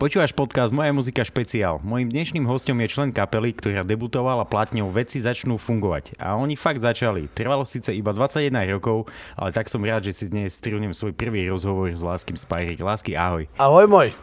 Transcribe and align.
Počúvaš 0.00 0.32
podcast 0.32 0.72
Moja 0.72 0.96
muzika 0.96 1.20
špeciál. 1.20 1.76
Mojím 1.84 2.08
dnešným 2.08 2.48
hostom 2.48 2.80
je 2.80 2.88
člen 2.88 3.12
kapely, 3.12 3.52
ktorá 3.52 3.84
debutovala 3.84 4.48
platňou 4.48 4.88
Veci 4.88 5.20
začnú 5.20 5.60
fungovať. 5.60 6.16
A 6.16 6.40
oni 6.40 6.56
fakt 6.56 6.80
začali. 6.80 7.28
Trvalo 7.28 7.68
síce 7.68 7.92
iba 7.92 8.16
21 8.16 8.48
rokov, 8.72 9.12
ale 9.36 9.52
tak 9.52 9.68
som 9.68 9.84
rád, 9.84 10.08
že 10.08 10.16
si 10.16 10.24
dnes 10.32 10.56
strúnem 10.56 10.96
svoj 10.96 11.12
prvý 11.12 11.44
rozhovor 11.52 11.92
s 11.92 12.00
Láskym 12.00 12.32
Spajrik. 12.32 12.80
Lásky, 12.80 13.12
ahoj. 13.12 13.44
Ahoj 13.60 13.84
môj. 13.92 14.16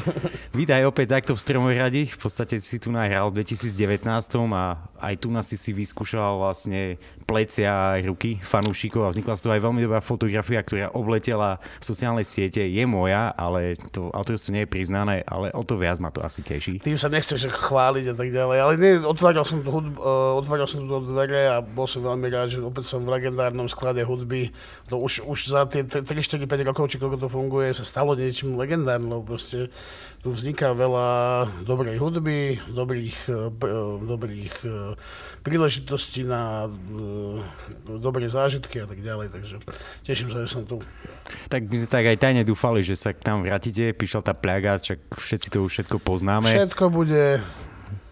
Vítaj 0.60 0.84
opäť 0.84 1.16
takto 1.16 1.32
v 1.32 1.40
Stromoradi. 1.40 2.12
V 2.12 2.18
podstate 2.20 2.60
si 2.60 2.76
tu 2.76 2.92
nahral 2.92 3.32
v 3.32 3.40
2019 3.40 4.04
a 4.52 4.84
aj 5.00 5.14
tu 5.16 5.32
nás 5.32 5.48
si 5.48 5.56
si 5.56 5.72
vyskúšal 5.72 6.44
vlastne 6.44 7.00
plecia 7.24 7.72
a 7.72 7.96
ruky 8.04 8.36
fanúšikov 8.44 9.08
a 9.08 9.12
vznikla 9.16 9.40
z 9.40 9.42
toho 9.48 9.56
aj 9.56 9.64
veľmi 9.64 9.80
dobrá 9.80 10.04
fotografia, 10.04 10.60
ktorá 10.60 10.92
obletela 10.92 11.56
sociálne 11.80 12.20
siete. 12.20 12.60
Je 12.60 12.84
moja, 12.84 13.32
ale 13.32 13.80
to 13.96 14.12
autorstvo 14.12 14.52
nie 14.52 14.68
je 14.68 14.72
priznané 14.76 15.21
ale 15.26 15.54
o 15.54 15.62
to 15.62 15.78
viac 15.78 15.98
ma 15.98 16.10
to 16.10 16.20
asi 16.20 16.42
teší. 16.42 16.78
Tým 16.82 16.98
sa 16.98 17.08
nechceš 17.08 17.48
chváliť 17.48 18.12
a 18.12 18.14
tak 18.14 18.28
ďalej, 18.30 18.58
ale 18.58 18.72
nie, 18.78 18.92
otváral 19.02 19.46
som, 19.46 19.62
hudb, 19.62 19.96
uh, 19.98 20.36
otváral 20.36 20.66
som 20.66 20.84
tu 20.84 20.96
dvere 21.06 21.48
a 21.48 21.64
bol 21.64 21.86
som 21.86 22.02
veľmi 22.02 22.26
rád, 22.28 22.54
že 22.54 22.58
opäť 22.60 22.90
som 22.90 23.02
v 23.02 23.12
legendárnom 23.14 23.66
sklade 23.66 24.02
hudby. 24.02 24.52
To 24.90 25.00
už, 25.00 25.24
už 25.24 25.38
za 25.50 25.66
tie 25.66 25.86
3, 25.86 26.04
4, 26.04 26.46
5 26.46 26.68
rokov, 26.68 26.90
či 26.90 27.00
koľko 27.00 27.18
to 27.22 27.28
funguje, 27.30 27.72
sa 27.72 27.86
stalo 27.86 28.18
niečím 28.18 28.58
legendárnym. 28.58 29.22
Proste 29.22 29.72
tu 30.22 30.30
vzniká 30.30 30.70
veľa 30.70 31.08
dobrej 31.66 31.98
hudby, 31.98 32.62
dobrých, 32.70 33.18
uh, 33.30 33.50
dobrých 34.02 34.54
uh, 34.66 34.94
príležitostí 35.42 36.22
na 36.22 36.70
dobré 37.84 38.30
zážitky 38.30 38.78
a 38.82 38.86
tak 38.86 39.02
ďalej, 39.02 39.34
takže 39.34 39.56
teším 40.06 40.30
sa, 40.30 40.46
že 40.46 40.48
som 40.54 40.62
tu. 40.62 40.78
Tak 41.50 41.66
by 41.66 41.76
sme 41.82 41.88
tak 41.90 42.06
aj 42.06 42.18
tajne 42.22 42.42
dúfali, 42.46 42.86
že 42.86 42.94
sa 42.94 43.10
k 43.10 43.26
nám 43.26 43.42
vrátite, 43.42 43.90
píšel 43.92 44.22
tá 44.22 44.32
pliaga, 44.32 44.78
čak 44.78 45.02
všetci 45.18 45.48
to 45.52 45.58
už 45.66 45.70
všetko 45.72 45.96
poznáme. 46.00 46.48
Všetko 46.48 46.84
bude 46.92 47.42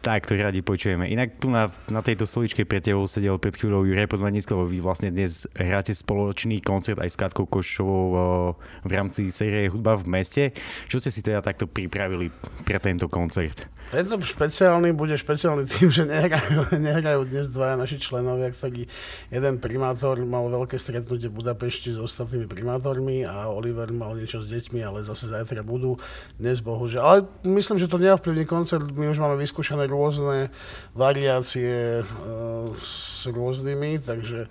tak, 0.00 0.24
to 0.24 0.32
radi 0.32 0.64
počujeme. 0.64 1.04
Inak 1.12 1.36
tu 1.36 1.52
na, 1.52 1.68
na 1.92 2.00
tejto 2.00 2.24
stoličke 2.24 2.64
pre 2.64 2.80
tebou 2.80 3.04
sedel 3.04 3.36
pred 3.36 3.52
chvíľou 3.52 3.84
Juraj 3.84 4.08
Podmanický, 4.08 4.56
lebo 4.56 4.64
vy 4.64 4.80
vlastne 4.80 5.12
dnes 5.12 5.44
hráte 5.52 5.92
spoločný 5.92 6.64
koncert 6.64 6.96
aj 7.04 7.12
s 7.12 7.20
Katkou 7.20 7.44
Košovou 7.44 8.56
v 8.88 8.92
rámci 8.92 9.28
série 9.28 9.68
Hudba 9.68 10.00
v 10.00 10.08
meste. 10.08 10.42
Čo 10.88 11.04
ste 11.04 11.12
si 11.12 11.20
teda 11.20 11.44
takto 11.44 11.68
pripravili 11.68 12.32
pre 12.64 12.80
tento 12.80 13.12
koncert? 13.12 13.68
Je 13.90 14.06
špeciálny, 14.06 14.94
bude 14.94 15.18
špeciálny 15.18 15.66
tým, 15.66 15.90
že 15.90 16.06
nehrajú, 16.06 16.72
nehrajú 16.88 17.20
dnes 17.26 17.50
dvaja 17.50 17.74
naši 17.74 17.98
členovia, 17.98 18.54
ktorý 18.54 18.86
jeden 19.34 19.54
primátor 19.58 20.16
mal 20.22 20.46
veľké 20.46 20.78
stretnutie 20.78 21.26
v 21.26 21.42
Budapešti 21.42 21.90
s 21.90 21.98
ostatnými 21.98 22.46
primátormi 22.46 23.26
a 23.26 23.50
Oliver 23.50 23.90
mal 23.90 24.14
niečo 24.14 24.40
s 24.40 24.46
deťmi, 24.46 24.80
ale 24.80 25.02
zase 25.02 25.26
zajtra 25.28 25.66
budú. 25.66 25.98
Dnes 26.38 26.62
bohužiaľ. 26.62 27.02
Ale 27.02 27.18
myslím, 27.50 27.82
že 27.82 27.90
to 27.90 27.98
neovplyvní 27.98 28.46
koncert. 28.46 28.86
My 28.94 29.10
už 29.10 29.18
máme 29.18 29.34
vyskúšané 29.42 29.89
rôzne 29.90 30.54
variácie 30.94 32.06
uh, 32.06 32.70
s 32.78 33.26
rôznymi, 33.26 33.98
takže 34.06 34.46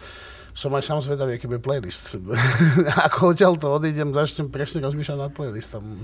som 0.52 0.76
aj 0.76 0.84
sám 0.84 1.00
zvedavý, 1.00 1.40
aký 1.40 1.48
bude 1.48 1.64
playlist. 1.64 2.20
Ako 3.08 3.32
odtiaľ 3.32 3.56
to 3.56 3.72
odídem, 3.72 4.12
začnem 4.12 4.52
presne 4.52 4.84
rozmýšľať 4.84 5.18
nad 5.18 5.32
playlistom. 5.32 6.04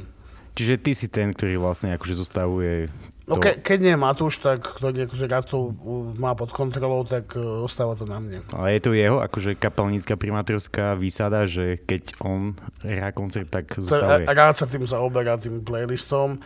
Čiže 0.56 0.76
ty 0.80 0.92
si 0.96 1.12
ten, 1.12 1.36
ktorý 1.36 1.60
vlastne 1.60 1.92
akože 2.00 2.16
zostavuje 2.16 2.88
No 3.26 3.42
ke, 3.42 3.58
keď 3.58 3.78
nie 3.82 3.96
Matúš, 3.98 4.38
tak 4.38 4.62
ktorý 4.62 5.10
akože 5.10 5.26
rád 5.26 5.50
to 5.50 5.74
má 6.22 6.38
pod 6.38 6.54
kontrolou, 6.54 7.02
tak 7.10 7.34
uh, 7.34 7.66
ostáva 7.66 7.98
to 7.98 8.06
na 8.06 8.22
mne. 8.22 8.46
Ale 8.54 8.78
je 8.78 8.82
to 8.86 8.94
jeho 8.94 9.18
akože 9.18 9.58
kapelnícka 9.58 10.14
primátorská 10.14 10.94
výsada, 10.94 11.50
že 11.50 11.82
keď 11.90 12.22
on 12.22 12.54
hrá 12.86 13.10
koncert, 13.18 13.50
tak 13.50 13.74
zostavuje. 13.74 14.30
Rád 14.30 14.56
sa 14.62 14.70
tým 14.70 14.86
zaoberá, 14.86 15.42
tým 15.42 15.66
playlistom. 15.66 16.38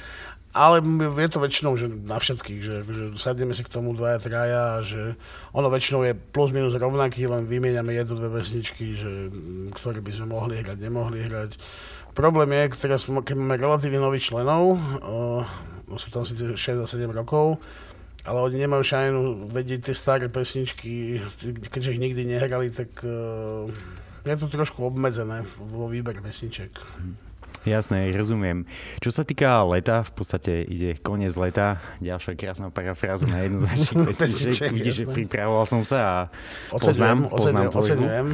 Ale 0.49 0.81
je 0.97 1.29
to 1.29 1.39
väčšinou 1.45 1.77
že 1.77 1.85
na 1.85 2.17
všetkých, 2.17 2.59
že, 2.65 2.75
že 2.81 3.05
sadneme 3.21 3.53
si 3.53 3.61
k 3.61 3.69
tomu 3.69 3.93
dvaja, 3.93 4.17
traja, 4.17 4.81
že 4.81 5.13
ono 5.53 5.69
väčšinou 5.69 6.01
je 6.09 6.17
plus 6.17 6.49
minus 6.49 6.73
rovnaký, 6.73 7.29
len 7.29 7.45
vymieňame 7.45 7.93
jednu, 7.93 8.17
dve 8.17 8.41
pesničky, 8.41 8.97
že, 8.97 9.29
ktoré 9.77 10.01
by 10.01 10.09
sme 10.09 10.33
mohli 10.33 10.57
hrať, 10.57 10.77
nemohli 10.81 11.29
hrať. 11.29 11.61
Problém 12.17 12.49
je, 12.49 12.81
teraz, 12.81 13.05
keď 13.05 13.35
máme 13.37 13.61
relatívne 13.61 14.01
nových 14.01 14.33
členov, 14.33 14.73
uh, 14.73 15.45
sú 16.01 16.09
tam 16.09 16.25
síce 16.25 16.57
6 16.57 16.81
a 16.81 16.87
7 16.89 17.05
rokov, 17.13 17.61
ale 18.25 18.41
oni 18.41 18.65
nemajú 18.65 18.83
šajnu 18.83 19.21
vedieť 19.53 19.89
tie 19.89 19.95
staré 19.95 20.25
pesničky, 20.33 21.21
keďže 21.69 21.93
ich 21.93 22.01
nikdy 22.01 22.25
nehrali, 22.25 22.73
tak 22.73 22.89
uh, 23.05 23.69
je 24.25 24.35
to 24.35 24.49
trošku 24.49 24.81
obmedzené 24.81 25.45
vo 25.61 25.85
výbere 25.85 26.19
pesniček. 26.25 26.73
Jasné, 27.67 28.09
rozumiem. 28.15 28.63
Čo 29.03 29.11
sa 29.11 29.27
týka 29.27 29.67
leta, 29.67 30.01
v 30.07 30.11
podstate 30.15 30.63
ide 30.63 30.95
koniec 31.03 31.35
leta, 31.35 31.83
ďalšia 31.99 32.39
krásna 32.39 32.71
parafráza 32.71 33.27
na 33.27 33.43
jednu 33.43 33.61
z 33.61 33.65
vašich 33.67 33.99
pesniček. 34.07 34.69
Vidíš, 34.71 34.95
že 34.95 35.05
pripravoval 35.11 35.67
som 35.67 35.83
sa 35.83 35.99
a 35.99 36.15
poznám, 36.71 37.27
poznám, 37.27 37.67
poznám. 37.69 38.27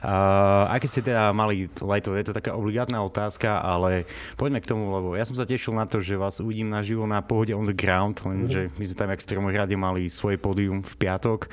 Uh, 0.00 0.70
aké 0.70 0.86
ste 0.86 1.00
teda 1.04 1.34
mali 1.34 1.68
leto? 1.80 2.14
Je 2.14 2.24
to 2.26 2.36
taká 2.36 2.54
obligátna 2.54 3.02
otázka, 3.02 3.60
ale 3.60 4.08
poďme 4.38 4.60
k 4.62 4.70
tomu, 4.70 4.92
lebo 4.92 5.08
ja 5.18 5.24
som 5.26 5.34
sa 5.34 5.48
tešil 5.48 5.74
na 5.74 5.88
to, 5.88 6.00
že 6.00 6.20
vás 6.20 6.38
uvidím 6.38 6.70
naživo 6.70 7.04
na 7.04 7.20
pohode 7.20 7.52
on 7.56 7.66
the 7.66 7.76
ground, 7.76 8.22
lenže 8.24 8.70
mhm. 8.70 8.76
my 8.76 8.84
sme 8.84 8.96
tam 8.96 9.08
jak 9.12 9.20
Stromohrade 9.24 9.76
mali 9.76 10.06
svoje 10.08 10.36
pódium 10.38 10.84
v 10.84 10.94
piatok. 10.96 11.48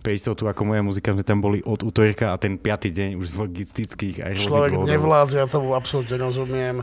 Pre 0.00 0.12
istotu, 0.14 0.46
ako 0.46 0.62
moja 0.62 0.82
muzika, 0.82 1.12
sme 1.12 1.26
tam 1.26 1.42
boli 1.42 1.60
od 1.66 1.82
útorka 1.82 2.32
a 2.32 2.40
ten 2.40 2.56
piatý 2.56 2.94
deň 2.94 3.18
už 3.18 3.26
z 3.26 3.36
logistických 3.42 4.16
aj 4.22 4.32
Človek 4.38 4.72
nevládze, 4.86 5.42
ja 5.42 5.46
tomu 5.46 5.74
absolútne 5.74 6.16
rozumiem. 6.16 6.82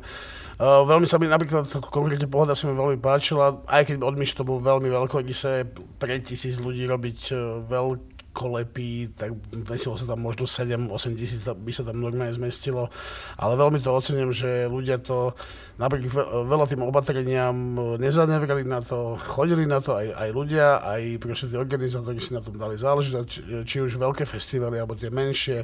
Uh, 0.54 0.86
veľmi 0.86 1.10
sa 1.10 1.18
mi 1.18 1.26
napríklad 1.26 1.66
konkrétne 1.90 2.30
pohoda 2.30 2.54
sa 2.54 2.70
mi 2.70 2.78
veľmi 2.78 3.02
páčila, 3.02 3.66
aj 3.66 3.90
keď 3.90 4.06
od 4.06 4.16
Myš 4.16 4.38
to 4.38 4.46
bol 4.46 4.62
veľmi 4.62 4.86
veľkorysé 4.86 5.66
pre 5.98 6.22
tisíc 6.22 6.62
ľudí 6.62 6.86
robiť 6.86 7.20
uh, 7.34 7.66
veľk, 7.66 8.13
kolepy, 8.34 9.14
tak 9.14 9.38
myslím, 9.70 9.94
sa 9.94 10.10
tam 10.10 10.26
možno 10.26 10.50
7-8 10.50 10.90
tisíc 11.14 11.46
by 11.46 11.72
sa 11.72 11.86
tam 11.86 12.02
normálne 12.02 12.34
zmestilo, 12.34 12.90
ale 13.38 13.54
veľmi 13.54 13.80
to 13.80 13.94
ocením, 13.94 14.34
že 14.34 14.66
ľudia 14.66 14.98
to 14.98 15.38
napriek 15.78 16.10
veľa 16.50 16.66
tým 16.66 16.82
opatreniam 16.82 17.56
nezanevrali 18.02 18.66
na 18.66 18.82
to, 18.82 19.22
chodili 19.22 19.70
na 19.70 19.80
to 19.80 19.94
aj, 19.94 20.10
aj 20.18 20.30
ľudia, 20.34 20.82
aj 20.82 21.02
proste 21.22 21.54
tí 21.54 21.56
organizátori 21.56 22.18
si 22.18 22.34
na 22.34 22.42
tom 22.42 22.58
dali 22.58 22.74
záležať, 22.74 23.64
či 23.64 23.78
už 23.80 24.02
veľké 24.02 24.26
festivaly 24.26 24.82
alebo 24.82 24.98
tie 24.98 25.14
menšie, 25.14 25.62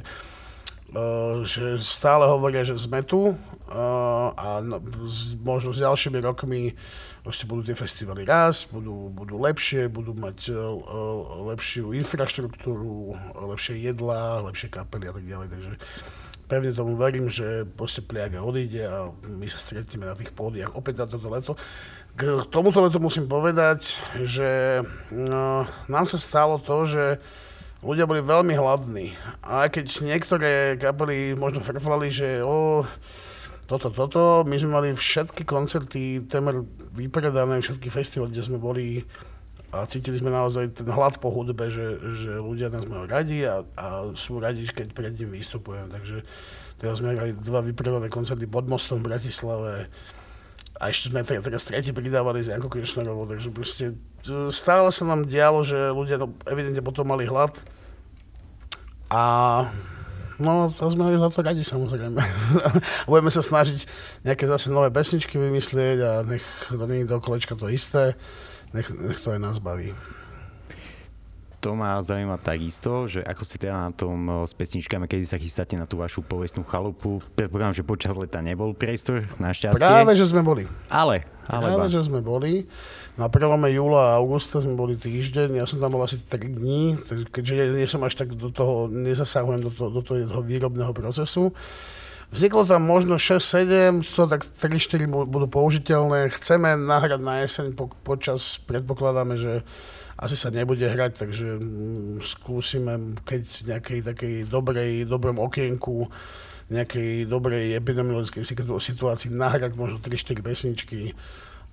že 1.46 1.78
stále 1.78 2.26
hovoria, 2.26 2.66
že 2.66 2.74
sme 2.74 3.06
tu 3.06 3.30
uh, 3.30 4.28
a 4.34 4.58
no, 4.58 4.82
možno 5.46 5.70
s 5.70 5.78
ďalšími 5.78 6.18
rokmi 6.18 6.74
proste 7.22 7.46
budú 7.46 7.70
tie 7.70 7.76
festivaly 7.78 8.26
rásť, 8.26 8.74
budú, 8.74 9.12
budú 9.12 9.38
lepšie, 9.38 9.86
budú 9.86 10.16
mať 10.16 10.50
uh, 10.50 10.58
lepšiu 11.54 11.94
infraštruktúru, 11.94 13.14
lepšie 13.54 13.78
jedlá, 13.78 14.42
lepšie 14.50 14.72
kapely 14.72 15.06
a 15.06 15.14
tak 15.14 15.24
ďalej. 15.28 15.48
Takže 15.52 15.72
pevne 16.50 16.74
tomu 16.74 16.98
verím, 16.98 17.30
že 17.30 17.62
proste 17.78 18.02
pliaga 18.02 18.42
odíde 18.42 18.82
a 18.82 19.14
my 19.30 19.46
sa 19.46 19.62
stretneme 19.62 20.10
na 20.10 20.18
tých 20.18 20.34
pódiach 20.34 20.74
opäť 20.74 21.04
na 21.04 21.06
toto 21.06 21.30
leto. 21.30 21.52
K 22.18 22.42
tomuto 22.50 22.82
letu 22.82 22.98
musím 22.98 23.30
povedať, 23.30 23.94
že 24.26 24.82
nám 25.86 26.10
sa 26.10 26.18
stalo 26.18 26.58
to, 26.58 26.82
že 26.90 27.22
ľudia 27.80 28.04
boli 28.04 28.20
veľmi 28.20 28.54
hladní. 28.56 29.16
A 29.44 29.68
keď 29.72 30.04
niektoré 30.04 30.76
kapely 30.76 31.36
možno 31.36 31.64
frflali, 31.64 32.12
že 32.12 32.44
o, 32.44 32.84
toto, 33.70 33.94
toto. 33.94 34.42
My 34.42 34.58
sme 34.58 34.70
mali 34.74 34.88
všetky 34.92 35.46
koncerty 35.46 36.26
temer 36.26 36.66
vypredané, 36.90 37.62
všetky 37.62 37.86
festivaly, 37.86 38.34
kde 38.34 38.42
sme 38.42 38.58
boli 38.58 39.06
a 39.70 39.86
cítili 39.86 40.18
sme 40.18 40.34
naozaj 40.34 40.82
ten 40.82 40.90
hlad 40.90 41.22
po 41.22 41.30
hudbe, 41.30 41.70
že, 41.70 42.02
že 42.18 42.42
ľudia 42.42 42.74
nás 42.74 42.90
majú 42.90 43.06
radi 43.06 43.46
a, 43.46 43.62
a 43.78 44.10
sú 44.18 44.42
radi, 44.42 44.66
keď 44.66 44.90
pred 44.90 45.14
ním 45.14 45.30
vystupujem. 45.30 45.86
Takže 45.86 46.26
teraz 46.82 46.98
sme 46.98 47.14
hrali 47.14 47.38
dva 47.38 47.62
vypredané 47.62 48.10
koncerty 48.10 48.50
pod 48.50 48.66
mostom 48.66 48.98
v 48.98 49.14
Bratislave 49.14 49.86
a 50.80 50.90
ešte 50.90 51.14
sme 51.14 51.22
teraz 51.22 51.62
tretí 51.62 51.94
pridávali 51.94 52.42
z 52.42 52.56
Janko 52.56 52.72
Krišnerovou, 52.72 53.30
takže 53.30 53.52
proste 53.52 53.84
e, 54.24 54.48
stále 54.48 54.88
sa 54.90 55.04
nám 55.04 55.28
dialo, 55.28 55.60
že 55.60 55.92
ľudia 55.92 56.16
no, 56.16 56.32
evidentne 56.48 56.80
potom 56.80 57.06
mali 57.06 57.28
hlad 57.28 57.52
a 59.10 59.22
No, 60.40 60.72
to 60.72 60.88
sme 60.88 61.20
za 61.20 61.28
to 61.28 61.44
radi 61.44 61.60
samozrejme. 61.60 62.16
Budeme 63.12 63.28
sa 63.28 63.44
snažiť 63.44 63.84
nejaké 64.24 64.48
zase 64.48 64.72
nové 64.72 64.88
pesničky 64.88 65.36
vymyslieť 65.36 65.98
a 66.00 66.12
nech 66.24 66.40
to 66.72 66.80
nie 66.88 67.04
je 67.04 67.12
do 67.12 67.20
kolečka 67.20 67.60
to 67.60 67.68
isté, 67.68 68.16
nech, 68.72 68.88
nech 68.88 69.20
to 69.20 69.36
aj 69.36 69.40
nás 69.44 69.60
baví 69.60 69.92
to 71.60 71.76
ma 71.76 72.00
zaujíma 72.00 72.40
takisto, 72.40 73.04
že 73.04 73.20
ako 73.20 73.42
ste 73.44 73.60
teda 73.60 73.76
na 73.76 73.90
tom 73.92 74.48
s 74.48 74.56
pesničkami, 74.56 75.04
kedy 75.04 75.28
sa 75.28 75.36
chystáte 75.36 75.76
na 75.76 75.84
tú 75.84 76.00
vašu 76.00 76.24
povestnú 76.24 76.64
chalupu. 76.64 77.20
Predpokladám, 77.36 77.76
že 77.76 77.84
počas 77.84 78.16
leta 78.16 78.40
nebol 78.40 78.72
priestor, 78.72 79.28
našťastie. 79.36 79.76
Práve, 79.76 80.16
že 80.16 80.24
sme 80.24 80.40
boli. 80.40 80.64
Ale, 80.88 81.28
ale 81.52 81.64
Práve, 81.68 81.84
ba. 81.84 81.92
že 81.92 82.00
sme 82.00 82.24
boli. 82.24 82.64
Na 83.20 83.28
prelome 83.28 83.68
júla 83.76 84.16
a 84.16 84.16
augusta 84.16 84.64
sme 84.64 84.72
boli 84.72 84.96
týždeň, 84.96 85.60
ja 85.60 85.68
som 85.68 85.76
tam 85.76 85.92
bol 85.92 86.00
asi 86.00 86.16
3 86.16 86.40
dní, 86.48 86.96
keďže 87.28 87.76
nie 87.76 87.84
som 87.84 88.00
až 88.08 88.24
tak 88.24 88.32
do 88.32 88.48
toho, 88.48 88.88
nezasahujem 88.88 89.60
do 89.60 89.70
toho, 89.70 89.88
do 89.92 90.00
toho 90.00 90.40
výrobného 90.40 90.96
procesu. 90.96 91.52
Vzniklo 92.30 92.62
tam 92.62 92.86
možno 92.86 93.18
6-7, 93.18 94.06
to 94.06 94.30
tak 94.30 94.46
3-4 94.46 95.10
budú 95.26 95.50
použiteľné. 95.50 96.30
Chceme 96.30 96.78
nahrať 96.78 97.18
na 97.18 97.42
jeseň 97.42 97.74
po, 97.74 97.90
počas, 98.06 98.62
predpokladáme, 98.70 99.34
že 99.34 99.66
asi 100.14 100.38
sa 100.38 100.54
nebude 100.54 100.86
hrať, 100.86 101.26
takže 101.26 101.58
mm, 101.58 102.22
skúsime, 102.22 103.18
keď 103.26 103.42
v 103.42 103.62
nejakej 103.74 104.00
takej 104.06 104.34
dobrej, 104.46 105.10
dobrom 105.10 105.42
okienku, 105.42 106.06
nejakej 106.70 107.26
dobrej 107.26 107.74
epidemiologickej 107.74 108.46
situácii 108.78 109.34
nahrať 109.34 109.74
možno 109.74 109.98
3-4 109.98 110.38
pesničky 110.38 111.18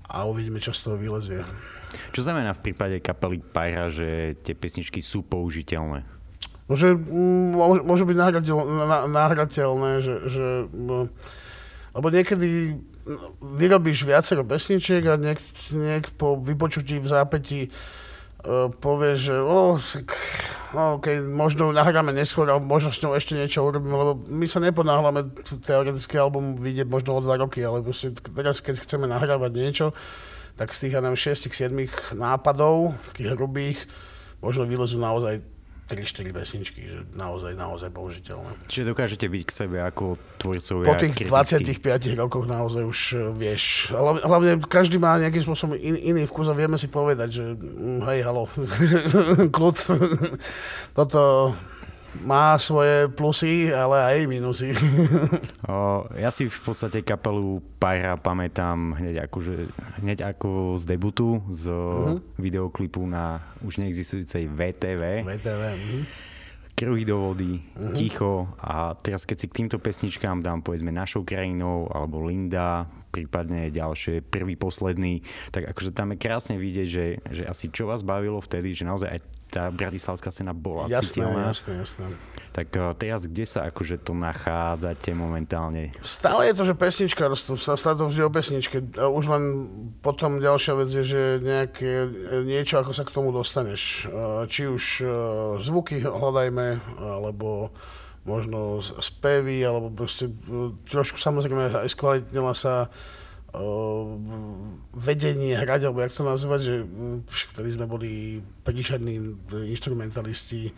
a 0.10 0.26
uvidíme, 0.26 0.58
čo 0.58 0.74
z 0.74 0.90
toho 0.90 0.98
vylezie. 0.98 1.46
Čo 2.16 2.26
znamená 2.26 2.58
v 2.58 2.72
prípade 2.72 2.98
kapely 2.98 3.44
Pyra, 3.46 3.94
že 3.94 4.40
tie 4.42 4.58
pesničky 4.58 5.06
sú 5.06 5.22
použiteľné? 5.22 6.17
No, 6.68 6.76
že 6.76 6.92
mm, 6.92 7.84
môžu 7.88 8.04
byť 8.04 8.18
nahrateľné, 9.08 9.92
že, 10.04 10.16
že 10.28 10.48
no, 10.76 11.08
lebo 11.96 12.08
niekedy 12.12 12.76
vyrobíš 13.40 14.04
viacero 14.04 14.44
pesničiek 14.44 15.00
a 15.08 15.16
niek, 15.16 15.40
niek 15.72 16.12
po 16.20 16.36
vypočutí 16.36 17.00
v 17.00 17.08
zápäti 17.08 17.60
uh, 18.44 18.68
povie, 18.68 19.16
že 19.16 19.40
oh, 19.40 19.80
no, 20.76 21.00
okay, 21.00 21.24
možno 21.24 21.72
nahráme 21.72 22.12
neskôr, 22.12 22.52
alebo 22.52 22.68
možno 22.68 22.92
s 22.92 23.00
ňou 23.00 23.16
ešte 23.16 23.40
niečo 23.40 23.64
urobíme, 23.64 23.96
lebo 23.96 24.14
my 24.28 24.46
sa 24.46 24.60
neponáhľame, 24.60 25.32
teoretický 25.64 26.20
album 26.20 26.60
vyjde 26.60 26.84
možno 26.84 27.16
o 27.16 27.24
dva 27.24 27.40
roky, 27.40 27.64
ale 27.64 27.80
teraz, 28.36 28.60
keď 28.60 28.84
chceme 28.84 29.08
nahrávať 29.08 29.52
niečo, 29.56 29.88
tak 30.60 30.74
z 30.76 30.88
tých, 30.88 30.94
ja 30.98 31.02
neviem, 31.06 31.16
6-7 31.16 32.18
nápadov, 32.18 32.98
takých 33.14 33.40
hrubých, 33.40 33.80
možno 34.44 34.68
vylezú 34.68 35.00
naozaj 35.00 35.40
3-4 35.88 36.36
pesničky, 36.36 36.82
že 36.84 37.00
naozaj, 37.16 37.56
naozaj 37.56 37.90
použiteľné. 37.96 38.52
Čiže 38.68 38.92
dokážete 38.92 39.26
byť 39.32 39.42
k 39.48 39.52
sebe 39.52 39.78
ako 39.80 40.20
tvorcovia 40.36 40.88
Po 40.92 41.00
tých 41.00 41.14
kritický. 41.16 42.12
25 42.12 42.22
rokoch 42.28 42.44
naozaj 42.44 42.84
už 42.84 43.00
eh, 43.16 43.20
vieš. 43.32 43.96
Hlavne, 43.96 44.60
každý 44.68 45.00
má 45.00 45.16
nejakým 45.16 45.48
spôsobom 45.48 45.80
in, 45.80 45.96
iný 45.96 46.28
vkus 46.28 46.52
a 46.52 46.54
vieme 46.54 46.76
si 46.76 46.92
povedať, 46.92 47.30
že 47.32 47.44
hm, 47.56 48.04
hej, 48.04 48.20
halo, 48.28 48.52
kľud, 49.56 49.78
toto 50.92 51.56
má 52.24 52.58
svoje 52.58 53.12
plusy, 53.12 53.70
ale 53.70 53.98
aj 54.02 54.18
minusy. 54.30 54.74
o, 55.72 56.08
ja 56.16 56.30
si 56.34 56.48
v 56.48 56.60
podstate 56.64 57.04
kapelu 57.04 57.60
Pyra 57.78 58.18
pamätám 58.18 58.98
hneď, 58.98 59.30
že, 59.42 59.70
hneď 60.02 60.36
ako 60.36 60.80
z 60.80 60.84
debutu, 60.88 61.44
z 61.52 61.70
uh-huh. 61.70 62.18
videoklipu 62.40 63.04
na 63.06 63.44
už 63.62 63.84
neexistujúcej 63.84 64.50
VTV. 64.50 65.28
VTV, 65.28 65.62
uh-huh. 65.74 66.04
Krvy 66.78 67.04
do 67.10 67.18
vody, 67.18 67.58
uh-huh. 67.58 67.94
ticho 67.98 68.54
a 68.62 68.94
teraz 68.94 69.26
keď 69.26 69.38
si 69.42 69.48
k 69.50 69.58
týmto 69.66 69.82
pesničkám 69.82 70.46
dám 70.46 70.62
povedzme 70.62 70.94
našou 70.94 71.26
krajinou 71.26 71.90
alebo 71.90 72.22
Linda, 72.22 72.86
prípadne 73.10 73.74
ďalšie, 73.74 74.22
prvý, 74.22 74.54
posledný, 74.54 75.26
tak 75.50 75.74
akože 75.74 75.90
tam 75.90 76.14
je 76.14 76.22
krásne 76.22 76.56
vidieť, 76.62 76.88
že, 76.88 77.06
že 77.34 77.44
asi 77.50 77.74
čo 77.74 77.90
vás 77.90 78.06
bavilo 78.06 78.38
vtedy, 78.38 78.78
že 78.78 78.86
naozaj 78.86 79.10
aj 79.10 79.20
tá 79.48 79.72
bratislavská 79.72 80.28
scéna 80.30 80.52
bola 80.52 80.92
jasné, 80.92 81.24
citeľná. 81.24 81.42
Jasné, 81.56 81.74
jasné. 81.80 82.06
Tak 82.52 82.68
uh, 82.76 82.92
teraz 83.00 83.26
kde 83.26 83.46
sa 83.48 83.68
akože 83.72 84.04
to 84.04 84.12
nachádzate 84.12 85.16
momentálne? 85.16 85.96
Stále 86.04 86.52
je 86.52 86.54
to, 86.58 86.64
že 86.68 86.74
pesnička, 86.76 87.32
sa 87.36 87.74
stále 87.80 87.96
to 87.96 88.12
vždy 88.12 88.22
o 88.28 88.32
pesničke. 88.32 88.78
Už 88.98 89.26
len 89.32 89.44
potom 90.04 90.44
ďalšia 90.44 90.74
vec 90.76 90.90
je, 90.92 91.04
že 91.08 91.22
nejaké 91.40 92.12
niečo, 92.44 92.84
ako 92.84 92.92
sa 92.92 93.08
k 93.08 93.14
tomu 93.16 93.32
dostaneš. 93.32 94.12
Uh, 94.12 94.44
či 94.52 94.68
už 94.68 94.84
zvuky 95.64 96.04
hľadajme, 96.04 96.84
alebo 97.00 97.72
možno 98.28 98.84
spevy, 98.84 99.64
alebo 99.64 99.88
proste 99.88 100.28
trošku 100.92 101.16
samozrejme 101.16 101.88
aj 101.88 101.90
skvalitnila 101.96 102.52
sa 102.52 102.92
vedenie 104.98 105.56
hrať, 105.56 105.88
alebo 105.88 106.04
jak 106.04 106.14
to 106.14 106.24
nazvať, 106.28 106.60
že 106.62 106.74
vtedy 107.56 107.70
sme 107.74 107.86
boli 107.88 108.44
príšerní 108.68 109.40
instrumentalisti 109.72 110.76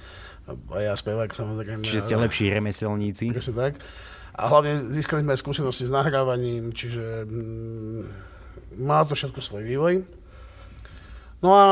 a 0.73 0.77
ja 0.81 0.93
spevák 0.93 1.29
samozrejme. 1.29 1.85
Čiže 1.85 2.05
ste 2.05 2.15
lepší 2.17 2.49
remeselníci. 2.53 3.29
Presne 3.33 3.55
tak. 3.57 3.73
A 4.39 4.47
hlavne 4.47 4.93
získali 4.95 5.25
sme 5.25 5.35
skúsenosti 5.35 5.89
s 5.89 5.91
nahrávaním, 5.91 6.71
čiže 6.71 7.27
mm, 7.27 8.01
má 8.79 9.03
to 9.03 9.17
všetko 9.17 9.43
svoj 9.43 9.63
vývoj. 9.67 9.93
No 11.43 11.49
a 11.55 11.65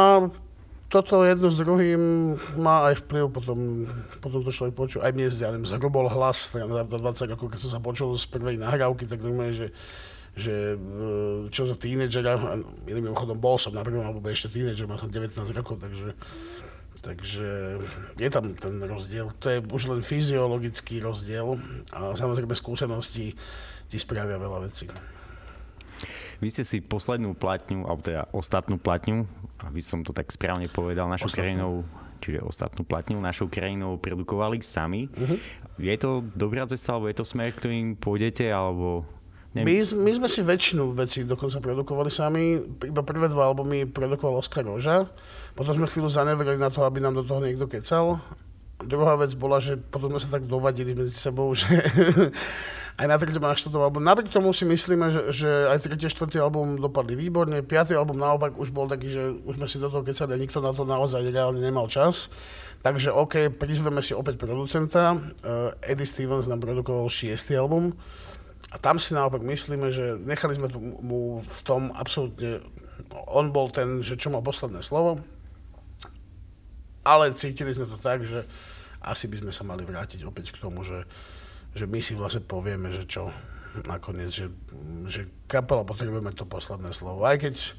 toto 0.87 1.23
jedno 1.23 1.51
s 1.51 1.59
druhým 1.59 2.35
má 2.59 2.91
aj 2.91 3.03
vplyv, 3.07 3.31
potom, 3.31 3.87
potom 4.23 4.39
to 4.43 4.51
človek 4.51 4.75
počul, 4.75 4.99
aj 5.03 5.11
mne 5.11 5.27
ja 5.27 5.51
neviem, 5.51 5.67
zhrubol 5.67 6.07
hlas, 6.07 6.55
za 6.55 6.63
20 6.63 7.33
rokov, 7.35 7.51
keď 7.51 7.59
som 7.59 7.71
sa 7.75 7.79
počul 7.83 8.15
z 8.15 8.23
prvej 8.31 8.55
nahrávky, 8.55 9.03
tak 9.03 9.19
normálne, 9.19 9.51
že 9.51 9.67
že 10.37 10.77
e, 10.77 11.49
čo 11.49 11.65
za 11.65 11.73
tínedžera, 11.73 12.37
iným 12.85 13.09
mimochodom 13.09 13.41
bol 13.41 13.57
som 13.57 13.73
na 13.73 13.81
prvom 13.81 14.05
albume 14.05 14.29
ešte 14.29 14.53
tínedžer, 14.53 14.85
mal 14.85 15.01
som 15.01 15.09
19 15.09 15.33
rokov, 15.57 15.81
takže, 15.81 16.13
takže 17.01 17.47
je 18.21 18.29
tam 18.29 18.53
ten 18.53 18.77
rozdiel. 18.85 19.33
To 19.41 19.47
je 19.49 19.59
už 19.65 19.83
len 19.89 20.05
fyziologický 20.05 21.01
rozdiel 21.01 21.57
a 21.89 22.13
samozrejme 22.13 22.53
skúsenosti 22.53 23.33
ti 23.89 23.97
spravia 23.97 24.37
veľa 24.37 24.69
vecí. 24.69 24.85
Vy 26.37 26.53
ste 26.53 26.61
si 26.61 26.85
poslednú 26.85 27.33
platňu, 27.33 27.89
alebo 27.89 28.05
teda 28.05 28.29
ostatnú 28.29 28.77
platňu, 28.77 29.25
aby 29.65 29.81
som 29.81 30.05
to 30.05 30.13
tak 30.13 30.29
správne 30.29 30.69
povedal, 30.69 31.09
našou 31.09 31.33
ostatnú. 31.33 31.41
krajinou 31.41 31.73
čiže 32.17 32.41
ostatnú 32.41 32.81
platňu 32.81 33.21
našou 33.21 33.45
krajinou 33.45 34.01
produkovali 34.01 34.57
sami. 34.61 35.05
Uh-huh. 35.05 35.37
Je 35.77 35.93
to 36.01 36.25
dobrá 36.33 36.65
cesta, 36.65 36.97
alebo 36.97 37.09
je 37.09 37.17
to 37.21 37.25
smer, 37.25 37.53
ktorým 37.53 37.93
pôjdete, 37.93 38.49
alebo 38.49 39.05
my, 39.63 39.73
my 40.03 40.11
sme 40.11 40.27
si 40.27 40.41
väčšinu 40.43 40.91
vecí 40.93 41.23
dokonca 41.23 41.57
produkovali 41.63 42.11
sami. 42.11 42.59
Iba 42.83 43.01
prvé 43.01 43.31
dva 43.31 43.49
albumy 43.49 43.87
produkoval 43.87 44.43
Oskar 44.43 44.67
Roža. 44.67 45.07
Potom 45.57 45.73
sme 45.73 45.89
chvíľu 45.89 46.11
zaneverili 46.11 46.61
na 46.61 46.69
to, 46.69 46.85
aby 46.85 47.01
nám 47.01 47.17
do 47.17 47.23
toho 47.25 47.41
niekto 47.41 47.65
kecal. 47.65 48.21
Druhá 48.77 49.17
vec 49.17 49.33
bola, 49.33 49.57
že 49.57 49.73
potom 49.73 50.13
sme 50.13 50.21
sa 50.21 50.29
tak 50.37 50.45
dovadili 50.45 50.93
medzi 50.93 51.17
sebou, 51.17 51.49
že 51.57 51.65
aj 52.97 53.05
na 53.09 53.17
tretom 53.17 53.45
a 53.45 53.57
štvrtom 53.57 53.81
album. 53.81 54.01
Napriek 54.05 54.29
tomu 54.29 54.53
si 54.53 54.65
myslíme, 54.65 55.09
že, 55.09 55.21
že 55.33 55.49
aj 55.69 55.85
tretí, 55.85 56.09
štvrtý 56.09 56.37
album 56.41 56.77
dopadli 56.77 57.13
výborne. 57.17 57.61
Piatý 57.61 57.93
album 57.97 58.17
naopak 58.17 58.57
už 58.57 58.69
bol 58.73 58.85
taký, 58.85 59.09
že 59.09 59.33
už 59.45 59.61
sme 59.61 59.69
si 59.69 59.77
do 59.81 59.89
toho 59.89 60.01
kecali 60.01 60.33
a 60.33 60.41
nikto 60.41 60.61
na 60.61 60.73
to 60.73 60.85
naozaj 60.85 61.21
reálne 61.25 61.61
nemal 61.61 61.85
čas. 61.89 62.29
Takže 62.81 63.09
OK, 63.13 63.49
prizveme 63.57 64.05
si 64.05 64.13
opäť 64.13 64.37
producenta. 64.37 65.17
Uh, 65.17 65.73
Eddie 65.81 66.05
Stevens 66.05 66.45
nám 66.45 66.61
produkoval 66.61 67.09
šiestý 67.09 67.57
album 67.57 67.97
a 68.67 68.75
tam 68.75 68.99
si 68.99 69.15
naopak 69.15 69.39
myslíme, 69.39 69.87
že 69.95 70.19
nechali 70.19 70.59
sme 70.59 70.67
mu 70.99 71.39
v 71.39 71.59
tom 71.63 71.95
absolútne, 71.95 72.59
on 73.31 73.55
bol 73.55 73.71
ten, 73.71 74.03
že 74.03 74.19
čo 74.19 74.27
mal 74.27 74.43
posledné 74.43 74.83
slovo, 74.83 75.23
ale 77.07 77.31
cítili 77.39 77.71
sme 77.71 77.87
to 77.87 77.95
tak, 77.95 78.27
že 78.27 78.43
asi 78.99 79.31
by 79.31 79.39
sme 79.39 79.51
sa 79.55 79.63
mali 79.63 79.87
vrátiť 79.87 80.27
opäť 80.27 80.51
k 80.51 80.59
tomu, 80.59 80.83
že, 80.83 81.07
že 81.71 81.87
my 81.87 82.03
si 82.03 82.19
vlastne 82.19 82.43
povieme, 82.43 82.91
že 82.91 83.07
čo 83.07 83.31
nakoniec, 83.87 84.33
že, 84.33 84.51
že 85.07 85.31
kapela 85.47 85.87
potrebujeme 85.87 86.33
to 86.35 86.43
posledné 86.43 86.91
slovo. 86.91 87.23
Aj 87.23 87.39
keď 87.39 87.77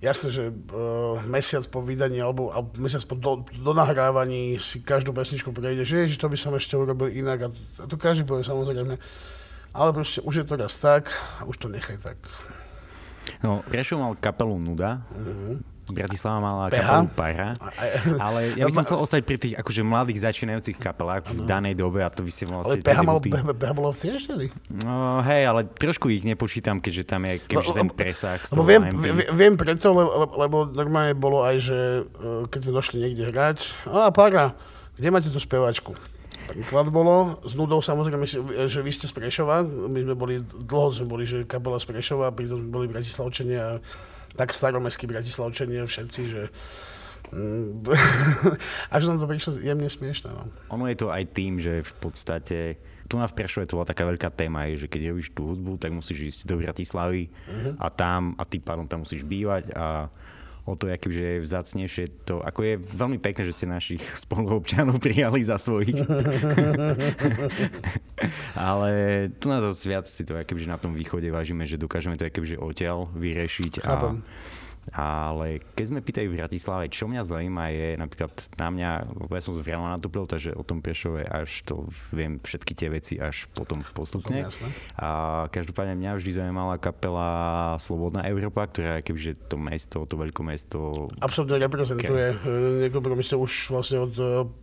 jasné, 0.00 0.32
že 0.32 0.48
uh, 0.48 1.20
mesiac 1.28 1.62
po 1.68 1.84
vydaní 1.84 2.24
alebo, 2.24 2.50
alebo 2.50 2.72
mesiac 2.80 3.04
po 3.04 3.14
do, 3.14 3.44
do 3.44 3.72
nahrávaní 3.76 4.56
si 4.56 4.80
každú 4.80 5.12
pesničku 5.12 5.52
prejde, 5.52 5.84
že 5.84 6.08
ježiš, 6.08 6.18
to 6.18 6.32
by 6.32 6.38
som 6.40 6.56
ešte 6.56 6.74
urobil 6.74 7.12
inak 7.12 7.38
a 7.46 7.48
to, 7.52 7.60
a 7.78 7.86
to 7.86 7.96
každý 8.00 8.24
povie 8.24 8.42
samozrejme 8.42 8.96
ale 9.74 9.90
proste 9.94 10.20
už 10.22 10.34
je 10.42 10.46
to 10.46 10.54
raz 10.58 10.74
tak, 10.76 11.10
už 11.46 11.56
to 11.56 11.66
nechaj 11.70 11.98
tak. 12.00 12.18
No, 13.44 13.62
Prešov 13.68 14.02
mal 14.02 14.12
kapelu 14.18 14.58
Nuda, 14.58 15.06
uh-huh. 15.12 15.60
Bratislava 15.90 16.38
mala 16.38 16.70
kapelu 16.70 17.10
Para, 17.12 17.58
ale 18.22 18.54
ja 18.54 18.64
by 18.70 18.72
som 18.72 18.86
chcel 18.86 18.98
ostať 19.02 19.20
pri 19.26 19.36
tých 19.42 19.54
akože 19.58 19.82
mladých 19.82 20.18
začínajúcich 20.22 20.78
kapelách 20.78 21.26
v 21.34 21.42
danej 21.44 21.74
dobe 21.74 22.06
a 22.06 22.08
to 22.08 22.22
by 22.22 22.30
si 22.30 22.46
vlastne... 22.46 22.78
Ale 22.78 22.86
Peha, 22.86 23.02
mal, 23.02 23.18
Peha 23.20 23.74
bolo 23.74 23.90
v 23.90 23.98
tiež 23.98 24.30
tedy? 24.30 24.46
No 24.86 25.20
hej, 25.26 25.50
ale 25.50 25.66
trošku 25.66 26.06
ich 26.14 26.22
nepočítam, 26.22 26.78
keďže 26.78 27.04
tam 27.10 27.26
je 27.26 27.42
keďže 27.42 27.70
no, 27.74 27.76
ten 27.76 27.88
presah. 27.90 28.38
Lebo 28.54 28.62
viem, 28.62 28.82
viem 29.34 29.54
preto, 29.58 29.90
lebo, 29.90 30.10
lebo 30.38 30.56
normálne 30.70 31.14
bolo 31.18 31.42
aj, 31.42 31.56
že 31.58 31.78
e, 32.06 32.46
keď 32.46 32.60
sme 32.62 32.72
došli 32.72 32.96
niekde 33.02 33.24
hrať, 33.28 33.58
a 33.90 34.14
Para, 34.14 34.54
kde 34.94 35.08
máte 35.10 35.28
tú 35.28 35.42
speváčku? 35.42 35.98
Príklad 36.50 36.90
bolo. 36.90 37.38
S 37.46 37.54
nudou 37.54 37.78
samozrejme, 37.78 38.26
že 38.66 38.80
vy 38.82 38.90
ste 38.90 39.06
z 39.06 39.14
Prešova. 39.14 39.62
My 39.64 40.00
sme 40.02 40.14
boli, 40.18 40.42
dlho 40.42 40.88
sme 40.90 41.06
boli, 41.06 41.24
že 41.24 41.46
kapela 41.46 41.78
z 41.78 41.86
Prešova, 41.86 42.34
pritom 42.34 42.66
sme 42.66 42.70
boli 42.70 42.86
Bratislavčania, 42.90 43.78
tak 44.34 44.54
staromestskí 44.54 45.06
Bratislavčania 45.06 45.86
všetci, 45.86 46.20
že 46.26 46.42
mm, 47.32 47.86
až 48.94 49.02
nám 49.10 49.18
to 49.22 49.26
prišlo 49.26 49.50
jemne 49.62 49.88
smiešne. 49.88 50.34
No. 50.34 50.50
Ono 50.74 50.84
je 50.90 50.96
to 50.98 51.08
aj 51.14 51.24
tým, 51.30 51.62
že 51.62 51.86
v 51.86 51.94
podstate 52.02 52.58
tu 53.10 53.18
na 53.18 53.26
v 53.26 53.34
Prešove 53.34 53.66
to 53.66 53.74
bola 53.74 53.90
taká 53.90 54.06
veľká 54.06 54.30
téma, 54.30 54.70
že 54.70 54.86
keď 54.86 55.10
robíš 55.10 55.34
tú 55.34 55.50
hudbu, 55.50 55.82
tak 55.82 55.90
musíš 55.90 56.18
ísť 56.30 56.40
do 56.46 56.62
Bratislavy 56.62 57.26
uh-huh. 57.26 57.74
a 57.82 57.90
tam, 57.90 58.38
a 58.38 58.46
ty 58.46 58.62
pádom 58.62 58.86
tam 58.86 59.02
musíš 59.02 59.26
bývať 59.26 59.74
a 59.74 60.06
o 60.70 60.78
to, 60.78 60.86
aký 60.86 61.10
že 61.10 61.22
je 61.22 61.42
vzácnejšie 61.42 62.04
to, 62.22 62.38
ako 62.38 62.60
je 62.62 62.74
veľmi 62.78 63.18
pekné, 63.18 63.42
že 63.42 63.56
ste 63.56 63.66
našich 63.66 64.02
spoluobčanov 64.14 65.02
prijali 65.04 65.42
za 65.42 65.58
svojich. 65.58 65.98
Ale 68.54 68.90
tu 69.42 69.50
nás 69.50 69.60
zase 69.66 69.84
viac 69.90 70.06
si 70.06 70.22
to 70.22 70.38
akože 70.38 70.70
na 70.70 70.78
tom 70.78 70.94
východe 70.94 71.26
vážime, 71.34 71.66
že 71.66 71.80
dokážeme 71.80 72.14
to 72.14 72.30
akože 72.30 72.56
odtiaľ 72.62 73.10
vyriešiť. 73.18 73.82
A, 73.82 74.22
ale 74.90 75.62
keď 75.76 75.84
sme 75.86 76.00
pýtali 76.00 76.26
v 76.26 76.40
Bratislave, 76.40 76.90
čo 76.90 77.06
mňa 77.06 77.22
zaujíma 77.22 77.64
je 77.70 77.88
napríklad 78.00 78.32
na 78.58 78.68
mňa, 78.72 78.90
ja 79.30 79.42
som 79.44 79.54
z 79.54 79.62
Vrela 79.62 79.92
natúpil, 79.94 80.24
takže 80.26 80.56
o 80.56 80.64
tom 80.66 80.82
Prešove 80.82 81.22
až 81.28 81.62
to 81.68 81.86
viem 82.10 82.40
všetky 82.42 82.72
tie 82.74 82.88
veci 82.90 83.14
až 83.20 83.46
potom 83.52 83.86
postupne. 83.94 84.48
A 84.98 85.46
každopádne 85.52 85.94
mňa 85.94 86.18
vždy 86.18 86.30
zaujímala 86.42 86.80
kapela 86.80 87.30
Slobodná 87.78 88.26
Európa, 88.26 88.66
ktorá 88.66 88.98
je 88.98 89.12
kebyže 89.12 89.32
to 89.46 89.56
mesto, 89.60 90.08
to 90.08 90.14
veľké 90.18 90.42
mesto... 90.42 91.06
Absolutne 91.22 91.60
reprezentuje. 91.60 92.34
Niekoľko 92.88 93.14
my 93.14 93.24
už 93.46 93.52
vlastne 93.70 93.98
od 94.02 94.14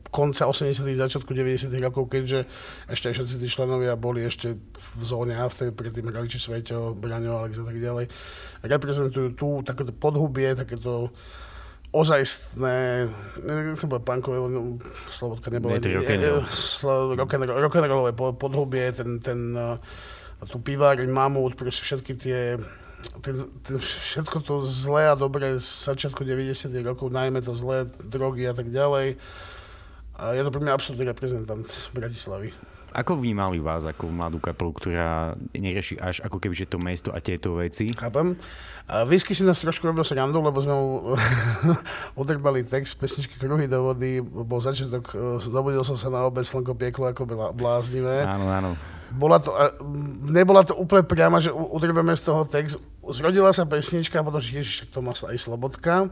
konca 0.09 0.47
80 0.47 0.87
začiatku 0.95 1.31
90 1.31 1.71
rokov, 1.83 2.07
keďže 2.07 2.47
ešte 2.87 3.11
všetci 3.11 3.35
tí 3.43 3.47
členovia 3.47 3.99
boli 3.99 4.23
ešte 4.23 4.55
v 4.73 5.03
zóne 5.03 5.35
A, 5.35 5.51
vtedy 5.51 5.75
predtým 5.75 6.07
hrali 6.07 6.31
či 6.31 6.39
Sveťo, 6.39 6.95
Braňo, 6.95 7.43
Alex 7.43 7.59
a 7.59 7.65
tak 7.67 7.77
ďalej. 7.77 8.05
Reprezentujú 8.63 9.27
tu 9.35 9.47
takéto 9.67 9.91
podhubie, 9.91 10.55
takéto 10.55 11.11
ozajstné, 11.95 13.07
nechcem 13.47 13.87
povedať 13.87 14.05
punkové, 14.05 14.37
no, 14.51 14.75
Slobodka 15.07 15.47
nebola, 15.47 15.79
rock'n'rollové 17.63 18.13
podhubie, 18.35 18.91
ten, 18.91 19.23
ten, 19.23 19.55
eh, 19.55 19.79
tú 20.51 20.59
piváreň, 20.59 21.07
mamut, 21.07 21.55
proste 21.55 21.87
všetky 21.87 22.13
tie 22.19 22.59
ten, 23.21 23.37
ten, 23.61 23.77
všetko 23.77 24.41
to 24.41 24.65
zlé 24.65 25.13
a 25.13 25.15
dobré 25.15 25.61
z 25.61 25.67
začiatku 25.93 26.25
90 26.25 26.73
rokov, 26.81 27.13
najmä 27.13 27.45
to 27.45 27.53
zlé, 27.53 27.85
drogy 28.01 28.49
a 28.49 28.53
tak 28.57 28.73
ďalej, 28.73 29.21
a 30.17 30.33
je 30.33 30.41
to 30.41 30.49
pre 30.49 30.61
mňa 30.65 30.73
absolútny 30.73 31.05
reprezentant 31.05 31.65
Bratislavy. 31.93 32.49
Ako 32.97 33.21
vnímali 33.21 33.61
vás 33.61 33.85
ako 33.85 34.09
mladú 34.09 34.41
kapelu, 34.41 34.73
ktorá 34.73 35.37
nerieši 35.53 36.01
až 36.01 36.25
ako 36.25 36.41
keby 36.41 36.57
to 36.65 36.81
mesto 36.81 37.13
a 37.13 37.21
tieto 37.21 37.61
veci? 37.61 37.93
Chápem. 37.93 38.33
A 38.89 39.05
Whisky 39.05 39.37
si 39.37 39.45
nás 39.45 39.61
trošku 39.61 39.85
robil 39.85 40.01
srandu, 40.01 40.41
lebo 40.41 40.57
sme 40.57 40.73
mu 40.73 41.13
odrbali 42.21 42.65
text 42.65 42.97
pesničky 42.97 43.37
Kruhy 43.37 43.69
do 43.69 43.93
vody, 43.93 44.23
bol 44.23 44.57
začiatok, 44.57 45.13
e, 45.13 45.37
zobudil 45.43 45.85
som 45.85 45.93
sa 45.93 46.09
na 46.09 46.25
obec, 46.25 46.47
slnko 46.47 46.73
pieklo 46.73 47.13
ako 47.13 47.53
bláznivé. 47.53 48.25
Áno, 48.25 48.49
áno. 48.49 48.73
Bola 49.13 49.37
to, 49.39 49.53
nebola 50.25 50.65
to 50.65 50.73
úplne 50.73 51.05
priama, 51.05 51.37
že 51.37 51.53
udrbeme 51.53 52.17
z 52.17 52.23
toho 52.25 52.49
text. 52.49 52.81
Zrodila 53.07 53.53
sa 53.53 53.69
pesnička 53.69 54.25
potom, 54.25 54.41
že 54.41 54.63
ježiš, 54.63 54.89
to 54.89 55.05
má 55.05 55.13
aj 55.13 55.37
Slobodka. 55.37 56.09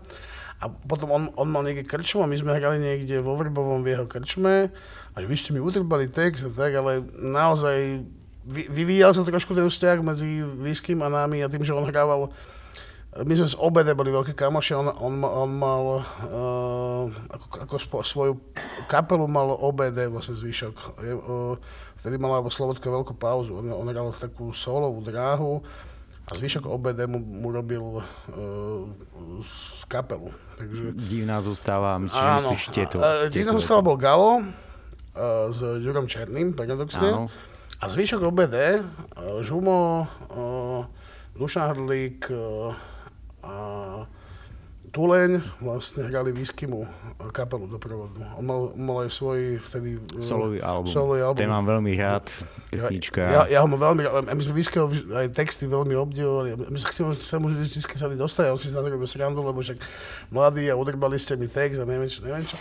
A 0.64 0.72
potom 0.72 1.12
on, 1.12 1.24
on 1.36 1.52
mal 1.52 1.62
niekde 1.68 1.84
krčmu 1.84 2.24
a 2.24 2.32
my 2.32 2.38
sme 2.40 2.56
hrali 2.56 2.80
niekde 2.80 3.20
vo 3.20 3.36
Vrbovom 3.36 3.84
v 3.84 3.92
jeho 3.92 4.06
krčme 4.08 4.72
a 5.12 5.16
vy 5.20 5.36
ste 5.36 5.52
mi 5.52 5.60
utrbali 5.60 6.08
text 6.08 6.48
a 6.48 6.52
tak, 6.52 6.80
ale 6.80 7.04
naozaj 7.20 8.08
vyvíjal 8.48 9.12
sa 9.12 9.28
trošku 9.28 9.58
ten 9.58 9.68
vzťah 9.68 9.98
medzi 10.06 10.42
Výskym 10.42 11.02
a 11.04 11.10
nami 11.12 11.44
a 11.44 11.52
tým, 11.52 11.66
že 11.66 11.76
on 11.76 11.84
hrával 11.84 12.32
my 13.16 13.32
sme 13.32 13.48
z 13.48 13.56
obede 13.64 13.96
boli 13.96 14.12
veľké 14.12 14.36
kamoši, 14.36 14.76
on, 14.76 14.92
on, 14.92 15.24
on 15.24 15.52
mal 15.56 16.04
uh, 16.04 17.08
ako, 17.32 17.46
ako 17.64 17.76
spo, 17.80 17.98
svoju 18.04 18.36
kapelu 18.92 19.24
mal 19.24 19.56
OBD, 19.56 20.12
vlastne 20.12 20.36
zvyšok. 20.36 21.00
Uh, 21.00 21.56
vtedy 21.96 22.20
mala 22.20 22.44
Slobodka 22.52 22.92
veľkú 22.92 23.16
pauzu, 23.16 23.56
on, 23.56 23.72
on 23.72 23.88
hral 23.88 24.12
takú 24.20 24.52
solovú 24.52 25.00
dráhu 25.00 25.64
a 26.26 26.32
zvyšok 26.34 26.66
OBD 26.66 27.06
mu, 27.06 27.22
mu 27.22 27.54
robil 27.54 28.02
uh, 28.02 28.04
z 29.46 29.86
kapelu. 29.86 30.34
Takže... 30.58 30.98
Divná 30.98 31.38
zostáva, 31.46 32.02
čiže 32.02 32.30
myslíš 32.42 32.64
tieto, 32.74 32.96
uh, 32.98 33.30
Divná 33.30 33.54
zostáva 33.54 33.86
bol 33.86 33.98
Galo 33.98 34.42
uh, 34.42 34.46
s 35.54 35.62
Jurom 35.62 36.10
Černým, 36.10 36.58
paradoxne. 36.58 37.10
Áno. 37.14 37.30
A 37.78 37.86
zvyšok 37.86 38.26
OBD, 38.26 38.56
uh, 38.82 39.40
Žumo, 39.46 40.10
uh, 40.34 40.82
Dušan 41.38 41.78
Hrdlík 41.78 42.32
uh, 42.34 42.74
a 43.46 43.54
Tuleň 44.96 45.44
vlastne 45.60 46.08
hrali 46.08 46.32
Výskymu 46.32 46.88
kapelu 47.36 47.68
doprovodnú. 47.68 48.24
On 48.40 48.46
mal, 48.48 48.72
mal 48.80 48.98
aj 49.04 49.12
svoj 49.12 49.60
vtedy... 49.60 50.00
E, 50.00 50.24
solový 50.24 50.64
album. 50.64 50.88
Solový 50.88 51.20
album. 51.20 51.44
Ten 51.44 51.52
mám 51.52 51.68
veľmi 51.68 51.92
rád, 52.00 52.32
pesnička. 52.72 53.20
Ja, 53.20 53.44
ja, 53.44 53.60
ja 53.60 53.60
ho 53.60 53.68
mám 53.68 53.92
veľmi 53.92 54.08
rád. 54.08 54.32
My 54.32 54.40
sme 54.40 54.56
Výskyho 54.56 54.88
aj 55.12 55.36
texty 55.36 55.68
veľmi 55.68 56.00
obdivovali. 56.00 56.72
My 56.72 56.80
sa 56.80 56.88
chceme 56.96 57.12
sa 57.20 57.44
mu 57.44 57.52
vždy 57.52 57.84
sa 57.84 58.08
dostať, 58.08 58.48
on 58.48 58.56
si 58.56 58.72
na 58.72 58.80
to 58.80 59.04
srandu, 59.04 59.44
lebo 59.44 59.60
však 59.60 59.84
mladí 60.32 60.72
a 60.72 60.80
udrbali 60.80 61.20
ste 61.20 61.36
mi 61.36 61.52
text 61.52 61.76
a 61.76 61.84
neviem 61.84 62.08
čo, 62.08 62.24
neviem 62.24 62.48
čo. 62.48 62.56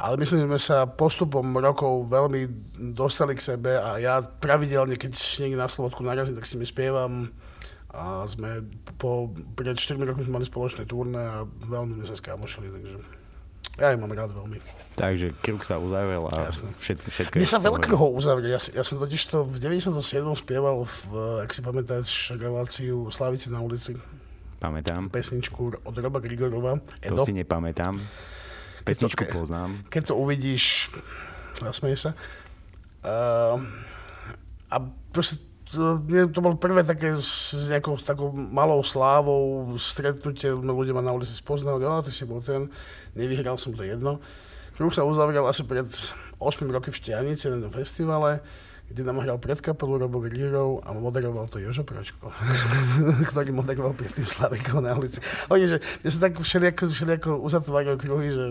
Ale 0.00 0.16
myslím, 0.16 0.40
že 0.40 0.48
sme 0.48 0.56
sa 0.56 0.88
postupom 0.88 1.44
rokov 1.60 2.08
veľmi 2.08 2.48
dostali 2.96 3.36
k 3.36 3.44
sebe 3.52 3.76
a 3.76 4.00
ja 4.00 4.24
pravidelne, 4.24 4.96
keď 4.96 5.12
niekde 5.44 5.60
na 5.60 5.68
Slobodku 5.68 6.00
narazím, 6.00 6.40
tak 6.40 6.48
s 6.48 6.56
nimi 6.56 6.64
spievam 6.64 7.28
a 7.90 8.22
sme 8.30 8.62
po, 8.98 9.34
pred 9.58 9.74
4 9.74 9.98
rokmi 9.98 10.22
sme 10.22 10.38
mali 10.38 10.46
spoločné 10.46 10.86
turné 10.86 11.18
a 11.18 11.36
veľmi 11.46 11.98
sme 11.98 12.06
sa 12.06 12.14
skámošili, 12.14 12.70
takže 12.70 12.96
ja 13.78 13.90
ich 13.90 13.98
mám 13.98 14.12
rád 14.14 14.30
veľmi. 14.36 14.62
Takže 14.94 15.32
kruh 15.40 15.62
sa 15.64 15.80
uzavrel 15.80 16.28
a 16.28 16.52
všetko, 16.52 17.08
všetko 17.08 17.34
Mne 17.40 17.48
sa 17.48 17.58
veľa 17.62 17.78
kruhov 17.80 18.12
uzavrie. 18.12 18.52
Ja, 18.52 18.60
ja 18.60 18.84
som 18.84 19.00
totiž 19.00 19.22
to 19.32 19.48
v 19.48 19.56
97. 19.56 19.96
spieval, 20.36 20.84
v, 20.84 21.00
ak 21.40 21.50
si 21.50 21.64
pamätáš, 21.64 22.36
reláciu 22.36 23.08
Slavici 23.08 23.48
na 23.48 23.64
ulici. 23.64 23.96
Pamätám. 24.60 25.08
Pesničku 25.08 25.80
od 25.88 25.94
Roba 25.96 26.20
Grigorova. 26.20 26.84
Edo. 27.00 27.16
To 27.16 27.24
si 27.24 27.32
nepamätám. 27.32 27.96
Pesničku 28.84 29.24
keď 29.24 29.28
to, 29.32 29.36
poznám. 29.40 29.70
Keď 29.88 30.02
to 30.12 30.14
uvidíš, 30.20 30.92
zasmeje 31.56 31.96
sa. 31.96 32.10
Uh, 33.00 33.56
a 34.68 34.76
proste 35.16 35.40
to, 35.70 36.38
bolo 36.42 36.58
prvé 36.58 36.82
také 36.82 37.14
s 37.22 37.54
nejakou 37.70 37.94
takou 38.02 38.34
malou 38.34 38.82
slávou 38.82 39.70
stretnutie, 39.78 40.50
ľudia 40.50 40.94
ma 40.94 41.02
na 41.04 41.14
ulici 41.14 41.34
spoznali, 41.34 41.86
a 41.86 42.02
ty 42.02 42.10
si 42.10 42.26
bol 42.26 42.42
ten, 42.42 42.66
nevyhral 43.14 43.54
som 43.54 43.70
to 43.70 43.86
jedno. 43.86 44.18
Kruh 44.74 44.90
sa 44.90 45.06
uzavrel 45.06 45.44
asi 45.46 45.62
pred 45.68 45.86
8 46.40 46.66
roky 46.72 46.90
v 46.90 46.98
Štianici 46.98 47.52
na 47.52 47.68
festivale, 47.68 48.40
kde 48.90 49.06
nám 49.06 49.22
hral 49.22 49.38
pred 49.38 49.62
kapelu 49.62 50.02
Robo 50.02 50.18
Grírov 50.18 50.82
a 50.82 50.90
moderoval 50.90 51.46
to 51.46 51.62
Jožo 51.62 51.86
Pročko, 51.86 52.34
ktorý 53.30 53.54
moderoval 53.54 53.94
pred 53.94 54.10
tým 54.10 54.26
Slavikou 54.26 54.82
na 54.82 54.98
ulici. 54.98 55.22
Oni, 55.46 55.70
že, 55.70 55.78
že 56.02 56.10
sa 56.10 56.26
tak 56.26 56.42
všelijako, 56.42 56.90
všelijako 56.90 57.30
uzatvárajú 57.38 57.96
kruhy, 58.02 58.34
že 58.34 58.44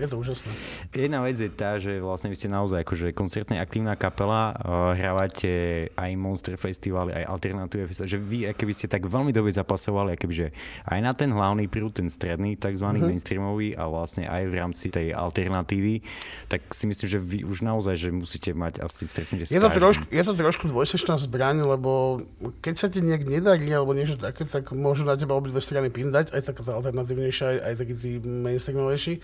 je 0.00 0.08
to 0.08 0.16
úžasné. 0.16 0.50
Jedna 0.90 1.20
vec 1.22 1.36
je 1.36 1.50
tá, 1.52 1.76
že 1.76 2.00
vlastne 2.00 2.32
vy 2.32 2.36
ste 2.36 2.48
naozaj 2.48 2.82
akože 2.82 3.12
koncertne 3.12 3.60
aktívna 3.60 3.94
kapela, 3.94 4.56
uh, 4.56 4.96
hrávate 4.96 5.86
aj 5.94 6.10
Monster 6.16 6.56
Festivaly, 6.56 7.14
aj 7.14 7.24
Alternatíve 7.28 7.86
Festivaly, 7.86 8.10
že 8.10 8.20
vy 8.20 8.38
keby 8.56 8.72
ste 8.74 8.90
tak 8.90 9.06
veľmi 9.06 9.30
dobre 9.30 9.52
zapasovali, 9.52 10.16
že 10.30 10.50
aj 10.86 10.98
na 11.04 11.12
ten 11.12 11.30
hlavný 11.30 11.68
prúd, 11.68 11.94
ten 12.00 12.08
stredný, 12.08 12.56
tzv. 12.56 12.86
Uh-huh. 12.86 13.06
mainstreamový 13.06 13.76
a 13.76 13.86
vlastne 13.86 14.26
aj 14.26 14.42
v 14.48 14.54
rámci 14.56 14.86
tej 14.88 15.12
alternatívy, 15.12 16.02
tak 16.48 16.64
si 16.72 16.88
myslím, 16.88 17.06
že 17.06 17.18
vy 17.20 17.38
už 17.44 17.62
naozaj, 17.62 17.94
že 17.96 18.08
musíte 18.14 18.54
mať 18.56 18.82
asi 18.82 19.04
stretnutie 19.04 19.50
je 19.50 19.58
to, 19.58 19.70
trošku, 19.70 20.04
je 20.08 20.22
to 20.22 20.32
trošku 20.32 20.64
dvojsečná 20.70 21.18
zbraň, 21.18 21.66
lebo 21.66 22.22
keď 22.62 22.74
sa 22.78 22.86
ti 22.86 23.02
nejak 23.02 23.26
nedarí 23.26 23.66
alebo 23.74 23.92
niečo 23.92 24.14
také, 24.14 24.46
tak 24.46 24.70
môžu 24.70 25.02
na 25.02 25.18
teba 25.18 25.34
obidve 25.34 25.58
strany 25.58 25.90
pindať, 25.90 26.30
aj 26.30 26.54
taká 26.54 26.62
alternatívnejšia, 26.70 27.44
aj, 27.50 27.58
aj 27.66 27.74
taký 27.82 27.94
tí 27.98 28.10
mainstreamovejší. 28.22 29.14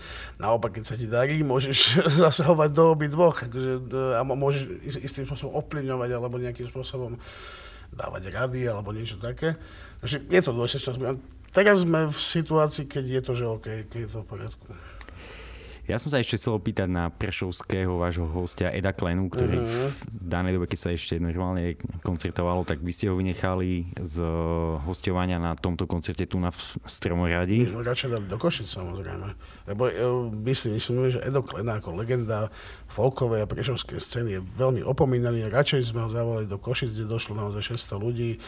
Naopak 0.43 0.66
naopak, 0.67 0.83
keď 0.83 0.83
sa 0.83 0.99
ti 0.99 1.07
darí, 1.07 1.39
môžeš 1.47 2.03
zasahovať 2.27 2.69
do 2.75 2.83
obi 2.91 3.07
dvoch 3.07 3.47
akože, 3.47 3.87
a 4.19 4.21
môžeš 4.27 4.83
istým 4.99 5.23
spôsobom 5.23 5.55
ovplyvňovať 5.63 6.09
alebo 6.11 6.35
nejakým 6.43 6.67
spôsobom 6.67 7.15
dávať 7.95 8.35
rady 8.35 8.67
alebo 8.67 8.91
niečo 8.91 9.15
také. 9.15 9.55
Takže 10.03 10.27
je 10.27 10.41
to 10.43 10.51
dôležité. 10.51 10.91
Teraz 11.55 11.87
sme 11.87 12.11
v 12.11 12.19
situácii, 12.19 12.85
keď 12.85 13.05
je 13.07 13.21
to, 13.23 13.33
že 13.33 13.45
OK, 13.47 13.67
keď 13.87 13.99
je 14.03 14.09
to 14.11 14.19
v 14.21 14.27
poriadku. 14.27 14.65
Ja 15.87 15.95
som 15.95 16.11
sa 16.11 16.19
ešte 16.19 16.35
chcel 16.35 16.59
opýtať 16.59 16.91
na 16.91 17.07
prešovského 17.07 17.95
vášho 17.95 18.27
hostia 18.27 18.75
Eda 18.75 18.91
Klenu, 18.91 19.31
ktorý 19.31 19.55
uh-huh. 19.55 19.87
v 20.03 20.19
danej 20.19 20.59
dobe, 20.59 20.67
keď 20.67 20.79
sa 20.83 20.89
ešte 20.91 21.15
normálne 21.15 21.79
koncertovalo, 22.03 22.67
tak 22.67 22.83
vy 22.83 22.91
ste 22.91 23.07
ho 23.07 23.15
vynechali 23.15 23.95
z 23.95 24.19
hostovania 24.83 25.39
na 25.39 25.55
tomto 25.55 25.87
koncerte 25.87 26.27
tu 26.27 26.43
na 26.43 26.51
Stromoradi. 26.83 27.71
My 27.71 27.79
sme 27.79 27.87
radšej 27.87 28.09
dali 28.19 28.27
do 28.27 28.35
Košic 28.35 28.67
samozrejme. 28.67 29.27
Lebo 29.71 29.87
e, 29.87 29.95
myslím, 30.51 30.75
myslím, 30.75 31.07
že 31.07 31.23
Edo 31.23 31.39
Klena 31.39 31.79
ako 31.79 31.95
legenda 31.95 32.51
folkovej 32.91 33.47
a 33.47 33.47
prešovskej 33.47 34.03
scény 34.03 34.29
je 34.35 34.41
veľmi 34.43 34.83
opomínaný. 34.83 35.47
Radšej 35.47 35.95
sme 35.95 36.03
ho 36.03 36.11
zavolali 36.11 36.51
do 36.51 36.59
Košic, 36.59 36.91
kde 36.91 37.07
došlo 37.07 37.39
naozaj 37.39 37.79
600 37.79 37.95
ľudí 37.95 38.43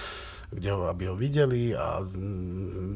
kde 0.49 0.69
ho, 0.73 0.89
aby 0.89 1.05
ho 1.05 1.15
videli 1.15 1.77
a 1.77 2.01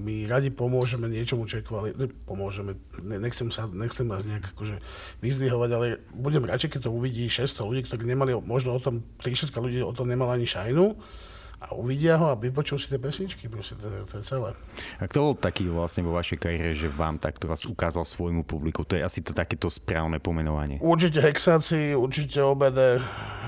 my 0.01 0.25
radi 0.25 0.49
pomôžeme 0.49 1.05
niečomu, 1.05 1.45
čo 1.45 1.61
je 1.61 1.63
kvali- 1.63 1.93
ne, 1.93 2.09
pomôžeme, 2.25 2.73
ne, 3.05 3.21
nechcem, 3.21 3.53
sa, 3.53 3.69
nechcem 3.69 4.09
vás 4.09 4.25
nejak 4.25 4.57
akože 4.57 4.81
vyzdvihovať, 5.21 5.69
ale 5.69 6.01
budem 6.17 6.49
radšej, 6.49 6.77
keď 6.77 6.89
to 6.89 6.91
uvidí 6.91 7.29
600 7.29 7.69
ľudí, 7.69 7.81
ktorí 7.85 8.09
nemali, 8.09 8.33
možno 8.41 8.73
o 8.73 8.81
tom, 8.81 9.05
30 9.21 9.53
ľudí 9.53 9.85
o 9.85 9.93
tom 9.93 10.09
nemali 10.09 10.41
ani 10.41 10.47
šajnu, 10.49 10.97
a 11.63 11.71
uvidia 11.79 12.19
ho 12.19 12.27
a 12.27 12.35
vypočujú 12.35 12.75
si 12.75 12.87
tie 12.91 12.99
pesničky, 12.99 13.47
proste 13.47 13.79
to, 13.79 13.87
to 14.03 14.19
je 14.19 14.23
celé. 14.27 14.51
A 14.99 15.07
kto 15.07 15.31
bol 15.31 15.35
taký 15.39 15.71
vlastne 15.71 16.03
vo 16.03 16.11
vašej 16.11 16.35
kariére, 16.35 16.75
že 16.75 16.91
vám 16.91 17.15
takto 17.15 17.47
vás 17.47 17.63
ukázal 17.63 18.03
svojmu 18.03 18.43
publiku? 18.43 18.83
To 18.83 18.99
je 18.99 19.03
asi 19.03 19.23
to 19.23 19.31
takéto 19.31 19.71
správne 19.71 20.19
pomenovanie. 20.19 20.83
Určite 20.83 21.23
Hexáci, 21.23 21.95
určite 21.95 22.43
OBD. 22.43 22.99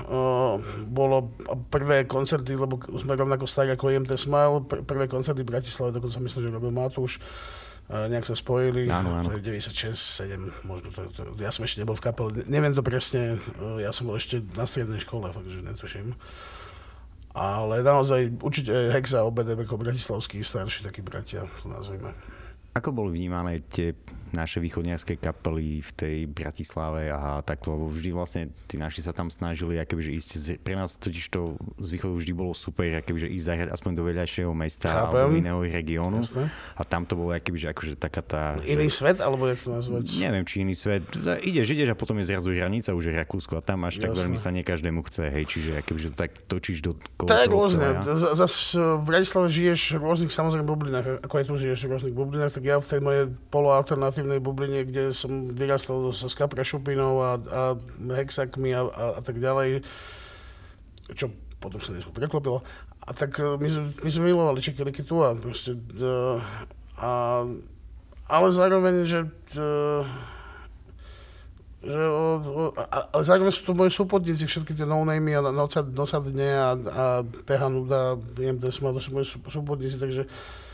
Uh, 0.06 0.56
bolo 0.88 1.36
prvé 1.68 2.08
koncerty, 2.08 2.56
lebo 2.56 2.80
sme 2.96 3.18
rovnako 3.18 3.44
starí 3.44 3.74
ako 3.76 3.92
IMT 3.92 4.16
Smile, 4.16 4.64
pr- 4.64 4.80
prvé 4.86 5.10
koncerty 5.12 5.44
v 5.44 5.52
Bratislave, 5.52 5.92
dokonca 5.92 6.16
myslím, 6.16 6.40
že 6.40 6.50
robil 6.56 6.72
Matúš. 6.72 7.20
Uh, 7.86 8.10
nejak 8.10 8.26
sa 8.26 8.34
spojili, 8.34 8.90
áno, 8.90 9.14
áno. 9.14 9.30
to 9.30 9.38
je 9.38 9.62
96, 9.62 9.94
7, 9.94 10.66
možno 10.66 10.90
to, 10.90 11.06
to, 11.14 11.22
ja 11.38 11.54
som 11.54 11.62
ešte 11.62 11.86
nebol 11.86 11.94
v 11.94 12.02
kapele, 12.02 12.42
neviem 12.50 12.74
to 12.74 12.82
presne, 12.82 13.38
uh, 13.62 13.78
ja 13.78 13.94
som 13.94 14.10
bol 14.10 14.18
ešte 14.18 14.42
na 14.58 14.66
strednej 14.66 14.98
škole, 14.98 15.30
fakt, 15.30 15.46
že 15.46 15.62
netuším. 15.62 16.18
Ale 17.36 17.84
naozaj 17.84 18.40
určite 18.40 18.72
Hexa 18.96 19.20
a 19.20 19.28
OBD 19.28 19.52
ako 19.60 19.76
bratislavskí 19.76 20.40
starší 20.40 20.88
takí 20.88 21.04
bratia, 21.04 21.44
to 21.60 21.68
nazvime. 21.68 22.16
Ako 22.76 22.92
boli 22.92 23.16
vnímané 23.16 23.64
tie 23.64 23.96
naše 24.34 24.58
východniarské 24.58 25.16
kapely 25.16 25.80
v 25.80 25.90
tej 25.94 26.16
Bratislave 26.26 27.08
a 27.08 27.40
takto, 27.40 27.72
lebo 27.72 27.86
vždy 27.88 28.10
vlastne 28.10 28.42
tí 28.66 28.76
naši 28.76 29.00
sa 29.00 29.14
tam 29.14 29.30
snažili, 29.30 29.78
akoby, 29.78 30.02
že 30.02 30.12
ísť, 30.12 30.30
pre 30.60 30.74
nás 30.74 30.98
totiž 30.98 31.30
to 31.30 31.54
z 31.78 31.88
východu 31.94 32.12
vždy 32.12 32.32
bolo 32.34 32.52
super, 32.52 32.90
akoby, 33.00 33.22
že 33.22 33.28
ísť 33.32 33.44
zahrať 33.46 33.68
aspoň 33.72 33.92
do 33.96 34.02
vedľajšieho 34.04 34.52
mesta 34.52 34.90
Chápem. 34.90 35.30
alebo 35.30 35.38
iného 35.38 35.60
regiónu. 35.62 36.20
Jasne. 36.20 36.50
A 36.76 36.82
tam 36.82 37.06
to 37.06 37.14
bolo 37.14 37.32
akoby, 37.32 37.58
že 37.58 37.68
akože 37.72 37.92
taká 37.96 38.20
tá... 38.20 38.42
Iný 38.66 38.90
že, 38.90 38.98
svet, 38.98 39.18
alebo 39.22 39.46
jak 39.46 39.62
to 39.62 39.70
nazvať? 39.72 40.04
Neviem, 40.18 40.44
či 40.44 40.66
iný 40.66 40.74
svet. 40.74 41.06
Ideš, 41.46 41.66
ideš 41.72 41.88
a 41.94 41.96
potom 41.96 42.18
je 42.20 42.26
zrazu 42.28 42.50
hranica, 42.52 42.92
už 42.92 43.04
je 43.08 43.12
Rakúsko 43.14 43.56
a 43.56 43.62
tam 43.62 43.86
až 43.86 44.02
Jasne. 44.02 44.04
tak 44.04 44.10
veľmi 44.20 44.36
sa 44.36 44.50
nie 44.50 44.66
každému 44.66 45.00
chce, 45.06 45.30
hej, 45.32 45.44
čiže 45.46 45.70
akoby, 45.86 45.98
že 46.02 46.10
tak 46.12 46.34
točíš 46.50 46.82
do 46.82 46.98
To 47.24 47.30
je 47.30 47.46
rôzne. 47.48 48.04
Zas 48.34 48.74
v 48.74 49.04
Bratislave 49.06 49.48
žiješ 49.48 49.96
v 49.96 50.02
rôznych 50.02 50.34
samozrejme 50.34 50.66
bublinách, 50.66 51.22
ako 51.22 51.34
aj 51.40 51.44
tu 51.46 51.54
žiješ 51.56 51.86
v 51.86 51.90
rôznych 51.94 52.14
bublinách, 52.16 52.52
tak 52.52 52.65
ja 52.66 52.82
v 52.82 52.90
tej 52.90 53.00
mojej 53.00 53.24
poloalternatívnej 53.54 54.42
bubline, 54.42 54.82
kde 54.82 55.14
som 55.14 55.54
vyrastal 55.54 56.10
so 56.10 56.26
skapra 56.26 56.66
šupinou 56.66 57.22
a, 57.22 57.30
a 57.38 57.62
hexakmi 58.18 58.74
a, 58.74 58.82
a, 58.82 59.04
a 59.16 59.20
tak 59.22 59.38
ďalej, 59.38 59.86
čo 61.14 61.30
potom 61.62 61.78
sa 61.78 61.94
dnesko 61.94 62.10
preklopilo. 62.10 62.66
A 63.06 63.14
tak 63.14 63.38
e, 63.38 63.54
my, 63.54 63.68
my 64.02 64.10
sme 64.10 64.34
milovali 64.34 64.58
čekiliky 64.58 65.06
tu 65.06 65.22
a 65.22 65.38
proste... 65.38 65.78
Uh, 65.94 66.42
a, 66.98 67.10
ale 68.26 68.46
zároveň, 68.50 69.06
že... 69.06 69.30
Uh, 69.54 70.02
že, 71.86 71.94
uh, 71.94 72.74
ale 73.14 73.22
zároveň 73.22 73.54
sú 73.54 73.62
to 73.62 73.78
moji 73.78 73.94
súpodníci, 73.94 74.42
všetky 74.50 74.74
tie 74.74 74.82
no-namey 74.82 75.38
a 75.38 75.54
noca, 75.54 75.86
noca 75.86 76.18
dne 76.18 76.50
a, 76.58 76.70
a 76.74 77.04
PH 77.22 77.62
Nuda, 77.70 78.18
IMD 78.42 78.74
Sma, 78.74 78.90
to 78.90 78.98
sú 78.98 79.14
moji 79.14 79.30
súpodníci, 79.46 80.02
takže 80.02 80.26
Uh, 80.26 80.65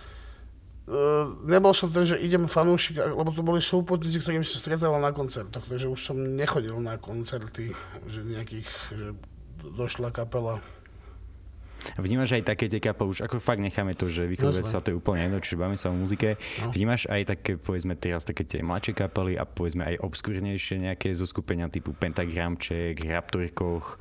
nebol 1.47 1.71
som 1.71 1.89
ten, 1.95 2.03
že 2.03 2.19
idem 2.19 2.51
fanúšik, 2.51 2.99
lebo 2.99 3.31
to 3.31 3.43
boli 3.47 3.63
súputníci, 3.63 4.19
ktorým 4.19 4.43
sa 4.43 4.59
stretával 4.59 4.99
na 4.99 5.15
koncertoch, 5.15 5.63
takže 5.63 5.87
už 5.87 6.01
som 6.01 6.19
nechodil 6.19 6.75
na 6.83 6.99
koncerty, 6.99 7.71
že 8.11 8.21
nejakých, 8.27 8.69
že 8.91 9.07
došla 9.63 10.11
kapela. 10.11 10.59
Vnímaš 11.99 12.39
aj 12.39 12.47
také 12.47 12.71
tie 12.71 12.79
kapely, 12.79 13.11
už 13.11 13.27
ako 13.27 13.43
fakt 13.43 13.59
necháme 13.59 13.99
to, 13.99 14.07
že 14.07 14.31
východové 14.31 14.63
sa 14.63 14.79
to 14.79 14.95
je 14.95 14.99
úplne 15.03 15.27
jedno, 15.27 15.39
čiže 15.43 15.59
bavíme 15.59 15.79
sa 15.79 15.91
o 15.91 15.99
muzike. 15.99 16.39
No. 16.63 16.71
Vnímaš 16.71 17.11
aj 17.11 17.23
také, 17.35 17.59
povedzme 17.59 17.99
teraz 17.99 18.23
také 18.23 18.47
tie 18.47 18.63
mladšie 18.63 18.95
kapely 18.95 19.35
a 19.35 19.43
povedzme 19.43 19.83
aj 19.87 19.99
obskúrnejšie 19.99 20.79
nejaké 20.79 21.11
zoskupenia 21.11 21.67
typu 21.67 21.91
Pentagramček, 21.91 23.03
Raptorkoch, 23.03 23.99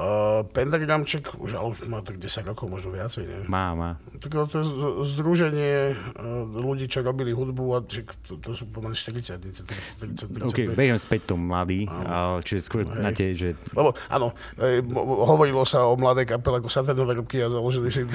Uh, 0.00 0.48
Pentagramček 0.56 1.36
už, 1.36 1.60
ale 1.60 1.76
už 1.76 1.84
má 1.84 2.00
tak 2.00 2.16
10 2.16 2.48
rokov, 2.48 2.72
možno 2.72 2.96
viacej, 2.96 3.20
nie? 3.28 3.40
Má, 3.52 3.76
má. 3.76 4.00
Tak 4.16 4.32
to 4.32 4.56
je 4.56 4.64
združenie 5.12 5.92
uh, 5.92 6.48
ľudí, 6.48 6.88
čo 6.88 7.04
robili 7.04 7.36
hudbu 7.36 7.64
a 7.76 7.84
že 7.84 8.08
to, 8.24 8.40
to 8.40 8.56
sú 8.56 8.64
pomaly 8.72 8.96
40, 8.96 9.36
30, 9.36 9.60
30, 10.00 10.40
30 10.40 10.48
OK, 10.48 10.72
beriem 10.72 10.96
späť 10.96 11.28
to 11.28 11.34
mladý, 11.36 11.84
ale 11.84 12.40
čiže 12.40 12.64
skôr 12.64 12.88
Hej. 12.88 12.96
na 12.96 13.10
tie, 13.12 13.36
že... 13.36 13.52
Lebo 13.76 13.92
áno, 14.08 14.32
e, 14.56 14.80
hovorilo 15.04 15.68
sa 15.68 15.84
o 15.84 15.92
mladej 16.00 16.32
kapele 16.32 16.64
ako 16.64 16.72
Saturnové 16.72 17.20
ruky 17.20 17.44
a 17.44 17.52
založili 17.52 17.92
si... 17.92 18.08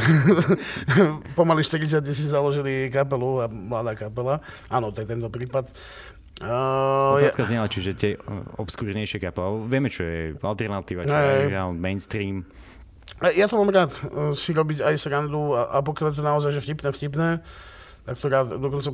pomaly 1.38 1.62
40 1.62 2.02
si 2.02 2.26
založili 2.26 2.89
kapelu 2.89 3.45
a 3.45 3.45
mladá 3.45 3.93
kapela. 3.93 4.41
Áno, 4.74 4.89
to 4.89 5.06
je 5.06 5.08
tento 5.13 5.30
prípad. 5.30 5.69
Uh, 6.43 7.15
Otázka 7.15 7.48
ja... 7.48 7.50
znela, 7.56 7.67
čiže 7.71 7.91
tie 7.95 8.12
obskúrnejšie 8.60 9.24
kapely. 9.24 9.71
Vieme, 9.71 9.88
čo 9.88 10.04
je 10.04 10.36
alternatíva, 10.43 11.08
čo 11.08 11.15
je 11.15 11.48
mainstream. 11.71 12.43
Ja 13.24 13.48
to 13.48 13.62
mám 13.62 13.71
rád, 13.71 13.95
si 14.36 14.52
robiť 14.52 14.84
aj 14.84 14.95
srandu 15.00 15.56
a, 15.56 15.71
a 15.71 15.78
pokiaľ 15.80 16.12
je 16.12 16.15
to 16.19 16.24
naozaj 16.26 16.52
že 16.52 16.62
vtipné, 16.65 16.89
vtipné, 16.91 17.30
tak 18.04 18.15
to 18.19 18.28
rád, 18.28 18.60
dokonca 18.60 18.91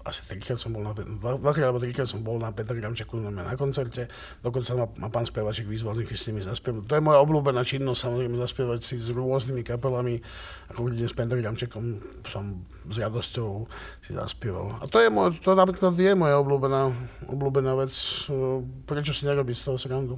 asi 0.00 0.24
trikrát 0.24 0.56
som 0.56 0.72
bol 0.72 0.80
na, 0.80 0.96
dvakrát 0.96 1.68
alebo 1.68 1.82
trikrát 1.82 2.08
som 2.08 2.24
bol 2.24 2.40
na 2.40 2.48
Peter 2.56 2.72
Gramčeku 2.72 3.20
na 3.20 3.52
koncerte, 3.56 4.08
dokonca 4.40 4.72
ma, 4.72 4.86
ma 4.96 5.08
pán 5.12 5.28
spevaček 5.28 5.68
vyzval, 5.68 5.96
nech 5.96 6.08
s 6.08 6.28
nimi 6.32 6.40
zaspieval. 6.40 6.84
To 6.88 6.94
je 6.96 7.02
moja 7.04 7.20
obľúbená 7.20 7.60
činnosť, 7.60 8.00
samozrejme 8.08 8.40
zaspievať 8.40 8.80
si 8.80 8.96
s 8.96 9.12
rôznymi 9.12 9.60
kapelami, 9.60 10.24
ako 10.72 10.88
kde 10.88 11.04
s 11.04 11.12
Peter 11.12 11.36
Gramčekom 11.36 12.00
som 12.24 12.64
s 12.88 12.96
radosťou 12.96 13.68
si 14.00 14.16
zaspieval. 14.16 14.80
A 14.80 14.88
to 14.88 15.04
je 15.04 15.12
môj, 15.12 15.36
to 15.44 15.52
napríklad 15.52 15.92
je 16.00 16.12
moja 16.16 16.40
obľúbená, 16.40 16.88
obľúbená 17.28 17.76
vec, 17.76 17.92
prečo 18.88 19.12
si 19.12 19.28
nerobiť 19.28 19.56
z 19.56 19.64
toho 19.68 19.76
srandu. 19.76 20.16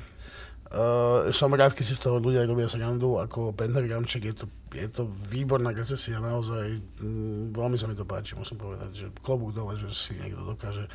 Uh, 0.73 1.29
som 1.37 1.53
rád, 1.53 1.77
keď 1.77 1.85
si 1.85 1.93
z 2.01 2.09
toho 2.09 2.17
ľudia 2.17 2.49
robia 2.49 2.65
srandu, 2.65 3.21
ako 3.21 3.53
Pentagramček, 3.53 4.33
je 4.33 4.35
to, 4.41 4.47
je 4.73 4.89
to 4.89 5.05
výborná 5.29 5.69
recesia, 5.69 6.17
naozaj, 6.17 6.81
mm, 6.97 7.53
veľmi 7.53 7.77
sa 7.77 7.85
mi 7.85 7.93
to 7.93 8.09
páči, 8.09 8.33
musím 8.33 8.57
povedať, 8.57 8.91
že 8.97 9.07
klobúk 9.21 9.53
dole, 9.53 9.77
že 9.77 9.93
si 9.93 10.17
niekto 10.17 10.41
dokáže 10.49 10.89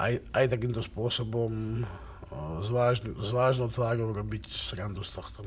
aj, 0.00 0.24
aj 0.32 0.44
takýmto 0.48 0.80
spôsobom 0.80 1.84
s, 2.64 2.68
s 3.04 3.30
vážnou 3.32 3.68
tvárou 3.68 4.16
robiť 4.16 4.48
srandu 4.48 5.04
z 5.04 5.10
tohto. 5.12 5.44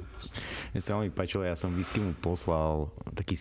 Mne 0.74 0.82
sa 0.82 0.98
veľmi 0.98 1.10
páčilo, 1.14 1.42
ja 1.42 1.58
som 1.58 1.74
Whisky 1.74 2.02
mu 2.02 2.14
poslal 2.18 2.90
taký 3.18 3.38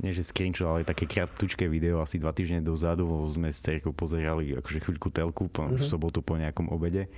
nie 0.00 0.16
že 0.16 0.24
screenshot, 0.24 0.64
ale 0.64 0.86
také 0.86 1.04
kratučké 1.04 1.68
video 1.68 2.00
asi 2.00 2.16
dva 2.16 2.32
týždne 2.32 2.64
dozadu, 2.64 3.04
sme 3.28 3.52
s 3.52 3.60
cerkou 3.60 3.92
pozerali 3.92 4.56
akože 4.56 4.78
chvíľku 4.80 5.12
telku 5.12 5.50
po, 5.52 5.68
mm-hmm. 5.68 5.76
v 5.76 5.84
mhm. 5.84 5.90
sobotu 5.90 6.22
po 6.24 6.38
nejakom 6.40 6.72
obede 6.72 7.10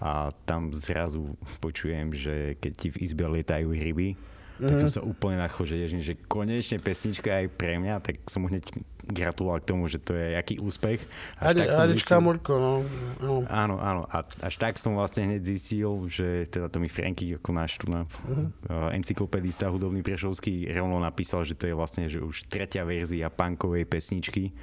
a 0.00 0.32
tam 0.48 0.72
zrazu 0.72 1.36
počujem, 1.60 2.16
že 2.16 2.56
keď 2.56 2.72
ti 2.72 2.88
v 2.88 2.96
izbe 3.04 3.28
lietajú 3.28 3.68
ryby, 3.68 4.16
mm-hmm. 4.16 4.64
tak 4.64 4.76
som 4.80 4.90
mhm. 4.90 4.96
sa 4.96 5.02
úplne 5.04 5.36
nachol, 5.36 5.68
že, 5.68 5.76
ježin, 5.76 6.00
že 6.00 6.16
konečne 6.16 6.80
pesnička 6.80 7.28
aj 7.28 7.46
pre 7.52 7.76
mňa, 7.76 8.00
tak 8.00 8.24
som 8.24 8.48
hneď 8.48 8.64
gratuloval 9.10 9.60
k 9.60 9.68
tomu, 9.74 9.90
že 9.90 9.98
to 9.98 10.14
je 10.14 10.38
aký 10.38 10.62
úspech. 10.62 11.02
Až 11.42 11.52
Adi, 11.52 11.58
tak 11.66 11.68
som 11.74 11.88
zistil, 11.90 12.20
Murko, 12.22 12.54
no. 12.56 12.72
no. 13.18 13.42
Áno, 13.50 13.76
áno. 13.82 14.06
A 14.08 14.22
až 14.22 14.54
tak 14.56 14.78
som 14.78 14.94
vlastne 14.94 15.26
hneď 15.26 15.42
zistil, 15.44 15.90
že 16.06 16.46
teda 16.48 16.70
to 16.70 16.78
mi 16.78 16.88
Franky, 16.88 17.36
ako 17.36 17.50
náš 17.50 17.76
tu 17.76 17.90
na 17.90 18.06
uh-huh. 18.06 18.94
encyklopedista 18.94 19.66
hudobný 19.68 20.00
Prešovský, 20.00 20.70
rovno 20.70 21.02
napísal, 21.02 21.42
že 21.42 21.58
to 21.58 21.66
je 21.66 21.74
vlastne 21.74 22.06
že 22.06 22.22
už 22.22 22.46
tretia 22.46 22.86
verzia 22.86 23.28
punkovej 23.28 23.84
pesničky. 23.84 24.54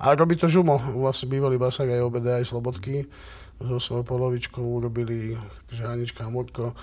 A 0.00 0.12
robí 0.12 0.36
to 0.36 0.48
Žumo, 0.48 0.76
vlastne 1.00 1.32
bývalý 1.32 1.56
basák 1.56 1.88
aj 1.88 2.04
OBD, 2.04 2.26
aj 2.42 2.48
Slobodky 2.48 3.08
so 3.56 3.80
svojou 3.80 4.04
polovičkou 4.04 4.60
urobili, 4.60 5.32
takže 5.68 5.88
Hanička 5.88 6.28
a 6.28 6.32
Murko. 6.32 6.76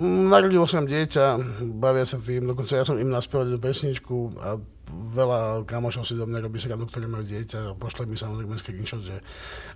Mm, 0.00 0.32
narodilo 0.32 0.64
sa 0.64 0.80
nám 0.80 0.88
dieťa, 0.88 1.24
bavia 1.76 2.08
sa 2.08 2.16
tým, 2.16 2.48
dokonca 2.48 2.80
ja 2.80 2.84
som 2.88 2.96
im 2.96 3.12
naspieval 3.12 3.44
jednu 3.44 3.60
pesničku 3.60 4.16
a 4.40 4.56
veľa 4.92 5.68
kamošov 5.68 6.08
si 6.08 6.16
do 6.16 6.24
mňa 6.24 6.48
robí 6.48 6.56
srandu, 6.56 6.88
ktoré 6.88 7.04
majú 7.04 7.28
dieťa 7.28 7.58
a 7.72 7.76
pošle 7.76 8.08
mi 8.08 8.16
samozrejme 8.16 8.56
screenshot, 8.56 9.04
že 9.04 9.20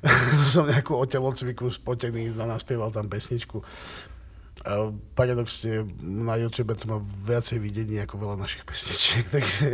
som 0.55 0.65
nejakú 0.65 0.97
o 0.97 1.05
telocviku 1.05 1.69
spotený 1.69 2.33
a 2.33 2.49
naspieval 2.49 2.89
tam 2.89 3.13
pesničku. 3.13 3.61
A 4.67 4.89
paradoxne 5.13 5.85
na 6.01 6.41
YouTube 6.41 6.73
to 6.81 6.89
má 6.89 6.99
viacej 7.29 7.61
videní 7.61 8.01
ako 8.01 8.17
veľa 8.17 8.41
našich 8.41 8.65
pesničiek, 8.65 9.25
takže 9.37 9.67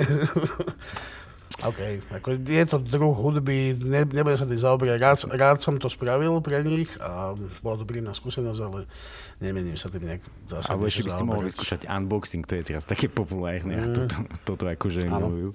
OK, 1.62 1.81
ako 2.11 2.29
je 2.42 2.64
to 2.66 2.79
druh 2.83 3.14
hudby, 3.14 3.79
ne, 3.79 4.03
nebudem 4.03 4.38
sa 4.38 4.46
tým 4.46 4.59
zaoberať. 4.59 4.98
Rád, 4.98 5.18
rád 5.35 5.57
som 5.62 5.79
to 5.79 5.87
spravil 5.87 6.42
pre 6.42 6.62
nich 6.66 6.90
a 6.98 7.38
bola 7.62 7.77
to 7.79 7.87
príjemná 7.87 8.11
skúsenosť, 8.11 8.61
ale 8.66 8.90
nemením 9.38 9.79
sa 9.79 9.87
tým 9.87 10.07
nejak 10.07 10.22
zásadne. 10.51 10.70
Alebo 10.75 10.85
ešte 10.90 11.07
by 11.07 11.11
si 11.14 11.22
mohol 11.22 11.44
vyskúšať 11.46 11.81
unboxing, 11.87 12.42
to 12.42 12.59
je 12.59 12.75
teraz 12.75 12.83
také 12.83 13.07
populárne 13.07 13.79
mm. 13.79 13.83
a 13.83 13.87
toto, 13.94 14.16
toto 14.42 14.64
akože 14.66 15.07
milujú. 15.07 15.51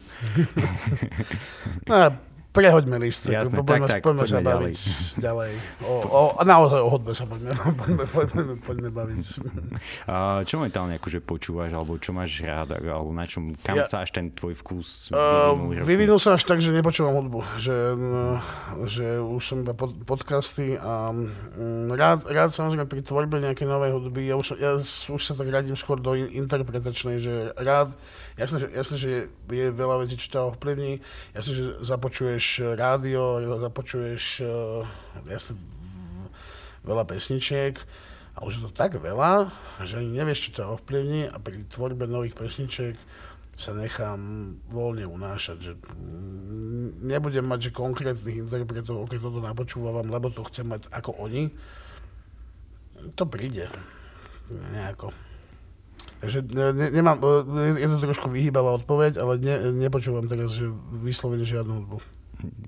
no, 1.91 1.95
prehoďme 2.57 2.97
list. 2.97 3.29
Jasne, 3.29 3.61
poďme, 3.61 3.85
tak, 3.85 4.01
tak, 4.01 4.01
poďme, 4.01 4.21
poďme 4.25 4.33
sa 4.33 4.41
baviť 4.41 4.57
ďalej. 4.57 4.73
ďalej. 5.29 5.51
O, 5.85 5.93
o, 6.09 6.21
naozaj 6.41 6.79
o 6.81 6.89
hudbe 6.89 7.11
sa 7.13 7.25
poďme, 7.29 7.51
poďme, 7.81 8.05
poďme, 8.09 8.43
poďme 8.57 8.89
baviť. 8.89 9.25
A 10.09 10.41
čo 10.41 10.57
momentálne 10.57 10.97
akože 10.97 11.19
počúvaš, 11.21 11.71
alebo 11.77 12.01
čo 12.01 12.11
máš 12.17 12.41
rád, 12.41 12.81
alebo 12.81 13.13
na 13.13 13.29
čom, 13.29 13.53
kam 13.61 13.77
ja, 13.77 13.85
sa 13.85 14.01
až 14.01 14.17
ten 14.17 14.33
tvoj 14.33 14.57
vkus 14.57 15.13
uh, 15.13 15.53
vyvinul? 15.85 16.17
sa 16.17 16.33
až 16.33 16.49
tak, 16.49 16.57
že 16.59 16.73
nepočúvam 16.73 17.13
hudbu. 17.13 17.39
Že, 17.61 17.77
že 18.89 19.07
už 19.21 19.43
som 19.45 19.61
iba 19.61 19.77
pod, 19.77 19.93
podcasty 20.09 20.73
a 20.81 21.13
um, 21.13 21.93
rád, 21.93 22.25
rád 22.25 22.57
samozrejme 22.57 22.89
pri 22.89 23.05
tvorbe 23.05 23.37
nejakej 23.37 23.69
novej 23.69 23.93
hudby. 23.93 24.25
Ja 24.25 24.35
už, 24.35 24.57
ja 24.57 24.81
už 24.81 25.21
sa 25.21 25.37
tak 25.37 25.53
radím 25.53 25.77
skôr 25.77 26.01
do 26.01 26.17
interpretačnej, 26.17 27.21
že 27.21 27.53
rád 27.53 27.93
Jasné, 28.37 28.57
že, 28.61 28.67
jasné, 28.69 28.95
že 29.01 29.09
je, 29.09 29.21
je 29.49 29.67
veľa 29.73 30.05
vecí, 30.05 30.13
čo 30.13 30.29
ťa 30.29 30.47
ovplyvní. 30.53 31.01
Jasné, 31.33 31.51
že 31.57 31.63
započuješ 31.81 32.45
rádio, 32.77 33.39
započuješ 33.41 34.23
uh, 34.41 34.83
jasné, 35.27 35.59
veľa 36.87 37.03
pesničiek, 37.03 37.75
a 38.37 38.45
už 38.45 38.61
je 38.61 38.63
to 38.69 38.71
tak 38.71 38.93
veľa, 39.01 39.49
že 39.81 39.97
ani 39.97 40.13
nevieš, 40.13 40.49
čo 40.53 40.61
ťa 40.61 40.73
ovplyvní 40.77 41.25
a 41.25 41.41
pri 41.41 41.65
tvorbe 41.73 42.05
nových 42.05 42.37
pesničiek 42.37 42.93
sa 43.57 43.73
nechám 43.73 44.53
voľne 44.69 45.09
unášať, 45.09 45.57
že 45.57 45.73
nebudem 47.01 47.41
mať, 47.41 47.59
že 47.69 47.71
konkrétnych 47.73 48.45
interpretov, 48.45 49.09
keď 49.09 49.17
toto 49.17 49.41
napočúvam, 49.41 50.05
lebo 50.05 50.29
to 50.29 50.45
chcem 50.45 50.69
mať 50.69 50.85
ako 50.93 51.17
oni. 51.17 51.49
To 53.17 53.25
príde. 53.25 53.65
Nejako. 54.53 55.09
Takže 56.21 56.45
ne, 56.45 56.93
nemám, 56.93 57.17
je 57.57 57.89
to 57.89 57.97
trošku 58.05 58.29
vyhýbavá 58.29 58.77
odpoveď, 58.77 59.17
ale 59.17 59.41
ne, 59.41 59.73
nepočúvam 59.73 60.29
teraz 60.29 60.53
že 60.53 60.69
vyslovene 61.01 61.41
žiadnu 61.41 61.73
hudbu. 61.81 61.97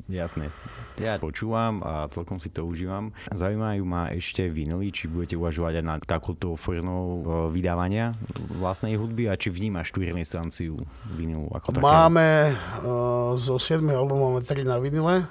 Jasné. 0.09 0.49
Ja 0.97 1.15
počúvam 1.21 1.79
a 1.85 2.09
celkom 2.09 2.41
si 2.41 2.49
to 2.49 2.65
užívam. 2.65 3.13
Zaujímajú 3.29 3.83
ma 3.85 4.09
ešte 4.11 4.49
vinily, 4.49 4.89
či 4.89 5.07
budete 5.07 5.37
uvažovať 5.37 5.79
aj 5.79 5.85
na 5.85 5.95
takúto 6.01 6.57
formou 6.59 7.05
e, 7.05 7.23
vydávania 7.53 8.17
vlastnej 8.57 8.97
hudby 8.97 9.29
a 9.29 9.37
či 9.37 9.53
vnímaš 9.53 9.93
tú 9.93 10.01
renesanciu 10.01 10.81
vinilu 11.13 11.47
ako 11.53 11.77
také? 11.77 11.85
Máme 11.85 12.27
uh, 12.83 13.37
zo 13.37 13.61
7 13.61 13.85
albumov 13.93 14.37
máme 14.37 14.41
3 14.43 14.65
na 14.65 14.81
vinile 14.81 15.29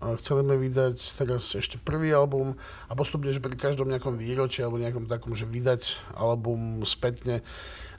chceli 0.00 0.40
sme 0.48 0.56
vydať 0.56 0.96
teraz 1.20 1.44
ešte 1.52 1.76
prvý 1.76 2.16
album 2.16 2.56
a 2.88 2.96
postupne, 2.96 3.28
že 3.28 3.42
pri 3.42 3.52
každom 3.52 3.92
nejakom 3.92 4.16
výročí 4.16 4.64
alebo 4.64 4.80
nejakom 4.80 5.04
takom, 5.04 5.36
že 5.36 5.44
vydať 5.44 6.00
album 6.16 6.80
spätne. 6.88 7.44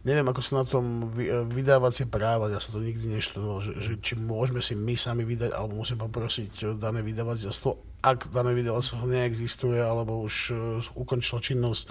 Neviem, 0.02 0.26
ako 0.34 0.42
sa 0.42 0.54
na 0.62 0.66
tom 0.66 1.14
vydávacie 1.54 2.10
práva, 2.10 2.50
ja 2.50 2.58
sa 2.58 2.74
to 2.74 2.82
nikdy 2.82 3.06
neštudoval, 3.06 3.62
že, 3.62 3.78
že 3.78 3.92
či 4.02 4.18
môžeme 4.18 4.58
si 4.58 4.74
my 4.74 4.98
sami 4.98 5.22
vydať, 5.22 5.54
alebo 5.54 5.78
musím 5.78 6.02
poprosiť 6.02 6.74
dané 6.82 7.06
vydavateľstvo, 7.06 8.02
ak 8.02 8.34
dané 8.34 8.58
vydavateľstvo 8.58 9.06
neexistuje, 9.06 9.78
alebo 9.78 10.26
už 10.26 10.36
uh, 10.50 10.58
ukončilo 10.98 11.38
činnosť, 11.38 11.86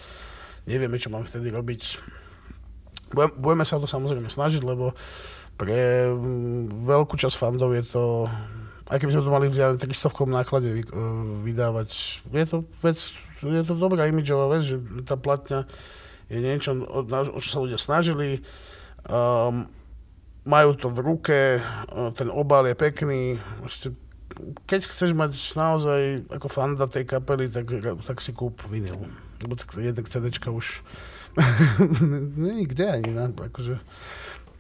nevieme, 0.67 0.99
čo 0.99 1.15
mám 1.15 1.23
vtedy 1.23 1.55
robiť. 1.55 1.83
Budeme 3.15 3.63
sa 3.63 3.79
to 3.79 3.87
samozrejme 3.87 4.27
snažiť, 4.27 4.63
lebo 4.67 4.91
pre 5.55 6.11
veľkú 6.67 7.15
časť 7.15 7.37
fandov 7.39 7.79
je 7.79 7.85
to 7.87 8.27
aj 8.91 8.99
keby 8.99 9.15
sme 9.15 9.23
to 9.23 9.31
mali 9.31 9.47
v 9.47 9.79
300 9.79 9.87
náklade 10.27 10.67
vy, 10.67 10.83
vydávať. 11.47 11.91
Je 12.27 12.47
to 12.51 12.67
vec, 12.83 12.99
je 13.39 13.63
to 13.63 13.79
dobrá 13.79 14.11
imidžová 14.11 14.51
vec, 14.51 14.67
že 14.67 14.83
tá 15.07 15.15
platňa 15.15 15.71
je 16.31 16.39
niečo, 16.39 16.79
o, 16.79 17.03
čo 17.43 17.51
sa 17.51 17.59
ľudia 17.59 17.77
snažili. 17.77 18.41
Um, 19.05 19.67
majú 20.47 20.79
to 20.79 20.89
v 20.89 20.99
ruke, 21.03 21.39
uh, 21.59 22.15
ten 22.15 22.31
obal 22.31 22.71
je 22.71 22.79
pekný. 22.79 23.23
Keď 24.65 24.81
chceš 24.87 25.11
mať 25.13 25.35
naozaj 25.59 26.31
ako 26.31 26.47
fanda 26.47 26.87
tej 26.87 27.05
kapely, 27.05 27.51
tak, 27.51 27.67
tak 28.07 28.23
si 28.23 28.31
kúp 28.31 28.63
vinyl. 28.71 29.11
Lebo 29.43 29.59
jeden 29.75 30.05
CDčka 30.07 30.55
už 30.55 30.87
není 32.41 32.71
kde 32.71 32.87
ani, 33.03 33.11
na, 33.11 33.27
akože 33.27 33.83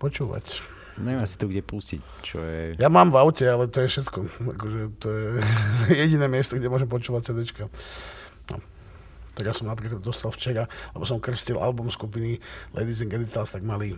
počúvať. 0.02 0.66
Neviem 1.00 1.24
si 1.24 1.38
to 1.40 1.48
kde 1.48 1.64
pustiť, 1.64 2.02
čo 2.20 2.44
je... 2.44 2.76
Ja 2.76 2.92
mám 2.92 3.08
v 3.08 3.24
aute, 3.24 3.46
ale 3.48 3.70
to 3.72 3.80
je 3.80 3.88
všetko. 3.88 4.18
Akože 4.58 4.80
to 5.00 5.08
je 5.08 5.26
jediné 6.04 6.28
miesto, 6.28 6.60
kde 6.60 6.68
môžem 6.68 6.90
počúvať 6.90 7.32
CDčka. 7.32 7.72
Tak 9.34 9.44
ja 9.46 9.54
som 9.54 9.70
napríklad 9.70 10.02
dostal 10.02 10.34
včera, 10.34 10.66
lebo 10.92 11.06
som 11.06 11.22
krstil 11.22 11.56
album 11.56 11.88
skupiny 11.88 12.42
Ladies 12.74 13.00
and 13.04 13.10
Genitals, 13.14 13.54
tak 13.54 13.62
mali 13.62 13.94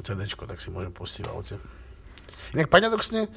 CDčko, 0.00 0.44
tak 0.44 0.60
si 0.60 0.68
môžem 0.68 0.92
pustiť 0.92 1.24
v 1.24 1.30
aute. 1.32 1.56
Inak 2.52 2.68
paradoxne, 2.68 3.32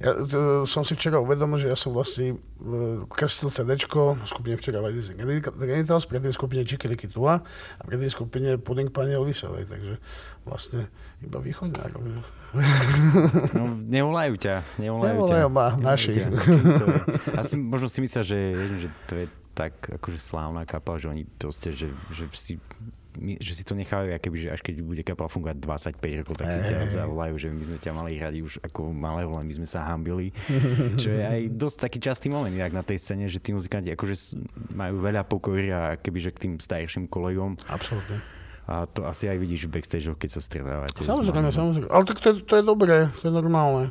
ja 0.00 0.16
to, 0.16 0.64
som 0.64 0.80
si 0.80 0.96
včera 0.96 1.20
uvedomil, 1.20 1.60
že 1.60 1.68
ja 1.68 1.76
som 1.76 1.92
vlastne 1.92 2.40
uh, 2.64 3.04
krstil 3.04 3.52
CD 3.52 3.76
skupine 4.24 4.56
včera 4.56 4.80
Ladies 4.80 5.12
and 5.12 5.20
Genitals, 5.60 6.08
predtým 6.08 6.32
skupine 6.32 6.64
Čikeliky 6.64 7.04
Tua 7.04 7.44
a 7.76 7.82
predtým 7.84 8.08
skupine 8.08 8.56
Pudding 8.56 8.88
Pani 8.88 9.12
Elvisovej, 9.12 9.68
takže 9.68 10.00
vlastne 10.48 10.88
iba 11.20 11.36
východňárom. 11.36 12.02
No, 13.54 13.78
nevolajú 13.78 14.34
ťa, 14.34 14.82
nevolajú, 14.82 15.22
nevolajú 15.22 15.46
ťa. 15.46 15.54
ma, 15.54 15.66
naši. 15.78 16.18
Ťa. 16.18 16.26
Asi 17.38 17.54
možno 17.54 17.86
si 17.86 18.02
myslia, 18.02 18.26
že, 18.26 18.38
že 18.58 18.88
to 19.06 19.14
je 19.22 19.30
tak 19.54 19.76
akože 20.00 20.18
slávna 20.18 20.64
kapela, 20.64 20.96
že 20.96 21.08
oni 21.10 21.24
proste, 21.26 21.74
že, 21.74 21.90
že 22.14 22.24
si 22.32 22.54
že 23.18 23.58
si 23.58 23.66
to 23.66 23.74
nechávajú, 23.74 24.14
keby, 24.22 24.36
že 24.38 24.48
až 24.54 24.60
keď 24.62 24.74
bude 24.86 25.02
kapela 25.02 25.26
fungovať 25.26 25.58
25 25.98 26.20
rokov, 26.22 26.34
tak 26.38 26.46
si 26.54 26.62
ťa 26.62 26.86
zavolajú, 26.86 27.34
že 27.42 27.50
my 27.50 27.62
sme 27.66 27.78
ťa 27.82 27.90
mali 27.90 28.14
radi 28.22 28.38
už 28.38 28.62
ako 28.62 28.94
malého, 28.94 29.34
len 29.34 29.50
my 29.50 29.54
sme 29.60 29.66
sa 29.66 29.82
hambili. 29.90 30.30
Čo 31.02 31.10
je 31.10 31.22
aj 31.26 31.40
dosť 31.50 31.76
taký 31.90 31.98
častý 31.98 32.30
moment 32.30 32.54
jak 32.54 32.70
na 32.70 32.86
tej 32.86 33.02
scéne, 33.02 33.26
že 33.26 33.42
tí 33.42 33.50
muzikanti 33.50 33.90
akože 33.90 34.38
majú 34.78 35.02
veľa 35.02 35.26
pokory 35.26 35.74
a 35.74 35.98
kebyže 35.98 36.30
k 36.38 36.38
tým 36.38 36.52
starším 36.62 37.10
kolegom. 37.10 37.58
Absolutne. 37.66 38.22
A 38.70 38.86
to 38.86 39.02
asi 39.02 39.26
aj 39.26 39.42
vidíš 39.42 39.66
v 39.66 39.82
backstage, 39.82 40.06
keď 40.14 40.30
sa 40.30 40.40
stretávate. 40.40 41.02
Samozrejme, 41.02 41.50
samozrejme. 41.50 41.90
Ale 41.90 42.04
tak 42.06 42.22
to, 42.22 42.38
to 42.46 42.54
je 42.54 42.62
dobré, 42.62 43.10
to 43.18 43.26
je 43.26 43.34
normálne. 43.34 43.90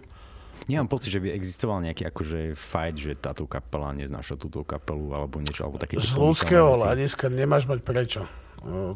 Nemám 0.69 0.85
pocit, 0.85 1.09
že 1.09 1.17
by 1.17 1.33
existoval 1.33 1.81
nejaký 1.81 2.05
akože 2.13 2.53
fight, 2.53 2.93
že 2.93 3.17
táto 3.17 3.49
kapela 3.49 3.89
neznáša 3.97 4.37
túto 4.37 4.61
kapelu 4.61 5.17
alebo 5.17 5.41
niečo, 5.41 5.65
alebo 5.65 5.81
také... 5.81 5.97
Z 5.97 6.13
ľudského 6.13 6.77
hľadiska 6.77 7.33
nemáš 7.33 7.65
mať 7.65 7.81
prečo. 7.81 8.21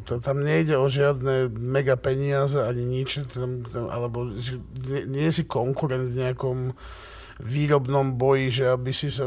To, 0.06 0.20
tam 0.22 0.44
nejde 0.44 0.78
o 0.78 0.86
žiadne 0.86 1.50
mega 1.50 1.98
peniaze 1.98 2.62
ani 2.62 2.84
nič, 2.84 3.26
tam, 3.32 3.66
tam, 3.66 3.90
alebo 3.90 4.30
nie, 4.86 5.02
nie 5.08 5.28
si 5.34 5.48
konkurent 5.48 6.14
v 6.14 6.20
nejakom 6.22 6.78
výrobnom 7.42 8.14
boji, 8.14 8.62
že 8.62 8.64
aby 8.70 8.94
si 8.94 9.10
sa... 9.10 9.26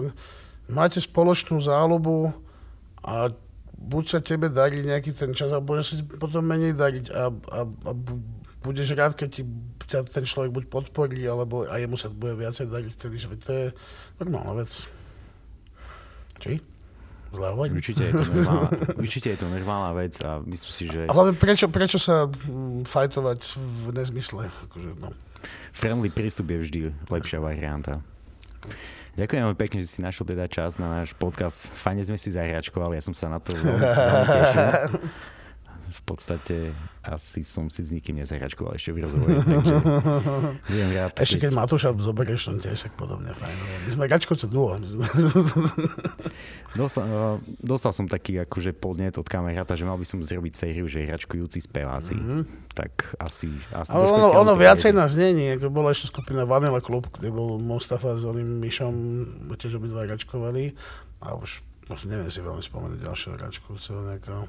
Máte 0.72 1.04
spoločnú 1.04 1.60
záľubu 1.60 2.32
a 3.04 3.32
buď 3.78 4.04
sa 4.10 4.20
tebe 4.20 4.50
darí 4.50 4.82
nejaký 4.82 5.14
ten 5.14 5.32
čas, 5.38 5.54
alebo 5.54 5.78
bude 5.78 5.86
sa 5.86 5.96
ti 5.96 6.04
potom 6.04 6.42
menej 6.44 6.74
dariť 6.74 7.06
a, 7.14 7.24
a, 7.30 7.60
a 7.64 7.92
budeš 8.66 8.98
rád, 8.98 9.14
keď 9.14 9.30
ti 9.30 9.44
ťa 9.88 10.04
ten 10.10 10.26
človek 10.28 10.52
buď 10.52 10.66
podporí, 10.68 11.24
alebo 11.24 11.64
a 11.64 11.80
jemu 11.80 11.96
sa 11.96 12.12
bude 12.12 12.36
viacej 12.36 12.68
dariť, 12.68 12.94
tedy, 12.98 13.16
že 13.16 13.28
to 13.40 13.52
je 13.54 13.66
normálna 14.20 14.66
vec. 14.66 14.72
Či? 16.38 16.60
zle 17.34 17.48
hovorím. 17.52 17.76
Určite 17.78 18.04
je 18.08 18.12
to 18.14 18.24
normálna, 18.34 18.70
určite 18.98 19.28
je 19.30 19.38
to 19.38 19.48
normálna 19.50 19.92
vec 19.94 20.14
a 20.24 20.30
myslím 20.44 20.72
si, 20.74 20.84
že... 20.88 21.02
A 21.08 21.14
hlavne 21.14 21.36
prečo, 21.36 21.68
prečo 21.68 21.98
sa 22.00 22.28
mm, 22.28 22.88
fajtovať 22.88 23.40
v 23.60 23.88
nezmysle? 23.94 24.44
Akože, 24.70 24.90
no. 25.00 25.12
Friendly 25.76 26.10
prístup 26.10 26.50
je 26.50 26.58
vždy 26.64 26.80
lepšia 27.12 27.38
varianta. 27.38 28.02
Ďakujem 29.18 29.50
veľmi 29.50 29.58
pekne, 29.58 29.82
že 29.82 29.90
si 29.90 30.00
našiel 30.06 30.30
teda 30.30 30.46
čas 30.46 30.78
na 30.78 31.02
náš 31.02 31.18
podcast. 31.18 31.66
Fajne 31.74 32.06
sme 32.06 32.22
si 32.22 32.30
zahračkovali, 32.30 33.02
ja 33.02 33.04
som 33.04 33.18
sa 33.18 33.34
na 33.34 33.42
to 33.42 33.50
veľmi, 33.58 33.82
veľmi 33.82 34.26
tešil. 34.30 34.68
v 35.88 36.02
podstate 36.04 36.56
asi 37.00 37.40
som 37.48 37.72
si 37.72 37.80
s 37.80 37.96
nikým 37.96 38.20
nezahračkoval 38.20 38.76
ešte 38.76 38.92
v 38.92 39.08
rozhovore, 39.08 39.40
takže 39.40 39.76
budem 40.68 40.90
rád. 40.92 41.12
Ešte 41.16 41.40
keď, 41.40 41.44
keď 41.48 41.52
Matúša 41.56 41.90
zoberieš, 41.96 42.52
on 42.52 42.58
tiež 42.60 42.78
tak 42.88 42.94
podobne 43.00 43.32
fajn. 43.32 43.56
My 43.88 43.90
sme 43.96 44.06
gačkovce 44.12 44.52
duo. 44.52 44.76
dostal, 46.80 47.06
no, 47.08 47.40
dostal 47.64 47.96
som 47.96 48.12
taký 48.12 48.44
akože 48.44 48.76
podnet 48.76 49.16
od 49.16 49.28
kamaráta, 49.28 49.80
že 49.80 49.88
mal 49.88 49.96
by 49.96 50.04
som 50.04 50.20
zrobiť 50.20 50.54
sériu, 50.54 50.92
že 50.92 51.08
hračkujúci 51.08 51.64
speváci. 51.64 52.20
Mm-hmm. 52.20 52.42
Tak 52.76 53.18
asi, 53.18 53.50
asi 53.72 53.92
Ale 53.96 54.06
ono, 54.12 54.28
ono 54.36 54.54
viacej 54.54 54.92
nás 54.92 55.16
není. 55.16 55.56
Ako 55.56 55.72
bola 55.72 55.96
ešte 55.96 56.12
skupina 56.12 56.44
Vanilla 56.44 56.84
Club, 56.84 57.08
kde 57.10 57.32
bol 57.32 57.58
Mustafa 57.58 58.20
s 58.20 58.28
oným 58.28 58.60
Myšom, 58.60 58.94
tiež 59.56 59.80
obidva 59.80 60.04
hračkovali. 60.04 60.76
A 61.24 61.34
už 61.40 61.64
neviem 62.04 62.28
si 62.28 62.44
veľmi 62.44 62.60
spomenúť 62.60 63.00
ďalšieho 63.00 63.34
hračkujúceho 63.40 64.00
nejakého. 64.12 64.44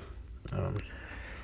Neviem. 0.51 0.98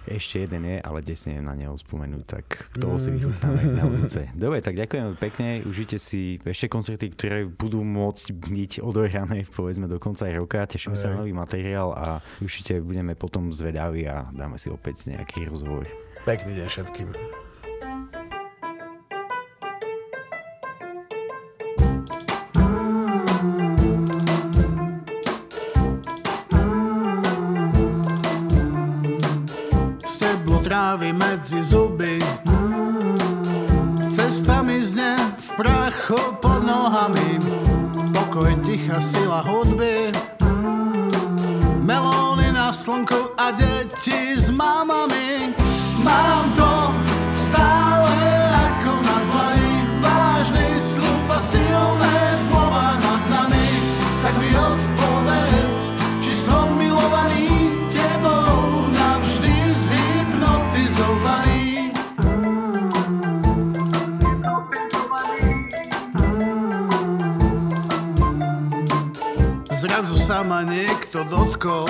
Ešte 0.04 0.44
jeden 0.44 0.68
je, 0.68 0.76
ale 0.84 1.00
desne 1.00 1.40
na 1.40 1.56
neho 1.56 1.72
spomenúť, 1.72 2.24
tak 2.28 2.68
toho 2.76 3.00
si 3.00 3.08
vychutnáme 3.14 3.60
na 3.72 3.84
budúce. 3.88 4.28
Dobre, 4.36 4.60
tak 4.60 4.76
ďakujem 4.76 5.16
pekne, 5.16 5.64
užite 5.64 5.96
si 5.96 6.36
ešte 6.44 6.68
koncerty, 6.68 7.08
ktoré 7.16 7.48
budú 7.48 7.80
môcť 7.80 8.36
byť 8.36 8.72
odohrané 8.84 9.48
povedzme 9.48 9.88
do 9.88 9.96
konca 9.96 10.28
roka. 10.28 10.68
Tešíme 10.68 10.96
sa 10.96 11.12
na 11.12 11.24
nový 11.24 11.32
materiál 11.32 11.96
a 11.96 12.20
určite 12.44 12.84
budeme 12.84 13.16
potom 13.16 13.48
zvedaví 13.48 14.04
a 14.04 14.28
dáme 14.32 14.60
si 14.60 14.68
opäť 14.68 15.08
nejaký 15.08 15.48
rozhovor. 15.48 15.88
Pekný 16.24 16.56
deň 16.60 16.68
všetkým. 16.68 17.43
Cesta 34.34 34.66
mi 34.66 34.82
zne 34.82 35.14
v 35.38 35.48
prachu 35.54 36.18
pod 36.42 36.66
nohami, 36.66 37.38
pokoj, 38.10 38.50
tichá 38.66 38.98
sila 38.98 39.46
hudby. 39.46 40.10
Melóny 41.78 42.50
na 42.50 42.74
slnku 42.74 43.30
a 43.38 43.54
deti 43.54 44.34
s 44.34 44.50
mamami. 44.50 45.54
Mám 46.02 46.50
to 46.58 46.63
sa 70.24 70.40
ma 70.40 70.64
niekto 70.64 71.20
dotkol. 71.28 71.84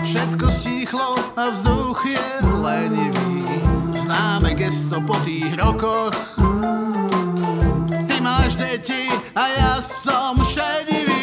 Všetko 0.00 0.46
stíchlo 0.48 1.12
a 1.36 1.52
vzduch 1.52 2.00
je 2.08 2.24
lenivý. 2.64 3.44
Známe 3.92 4.56
gesto 4.56 4.96
po 5.04 5.12
tých 5.20 5.52
rokoch. 5.60 6.16
Ty 8.08 8.16
máš 8.24 8.56
deti 8.56 9.12
a 9.36 9.52
ja 9.52 9.72
som 9.84 10.40
šedivý 10.40 11.15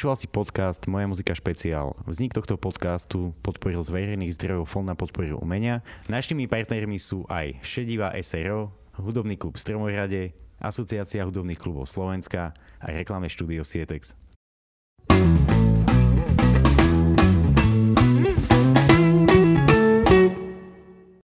Počúval 0.00 0.16
si 0.16 0.32
podcast 0.32 0.80
Moja 0.88 1.04
muzika 1.04 1.36
špeciál. 1.36 1.92
Vznik 2.08 2.32
tohto 2.32 2.56
podcastu 2.56 3.36
podporil 3.44 3.84
z 3.84 3.92
verejných 3.92 4.32
zdrojov 4.32 4.64
Fond 4.64 4.88
na 4.88 4.96
podporu 4.96 5.36
umenia. 5.36 5.84
Našimi 6.08 6.48
partnermi 6.48 6.96
sú 6.96 7.28
aj 7.28 7.60
Šedivá 7.60 8.16
SRO, 8.24 8.72
Hudobný 8.96 9.36
klub 9.36 9.60
Stromohrade, 9.60 10.32
Asociácia 10.56 11.20
hudobných 11.28 11.60
klubov 11.60 11.84
Slovenska 11.84 12.56
a 12.80 12.86
reklame 12.96 13.28
štúdio 13.28 13.60
Sietex. 13.60 14.16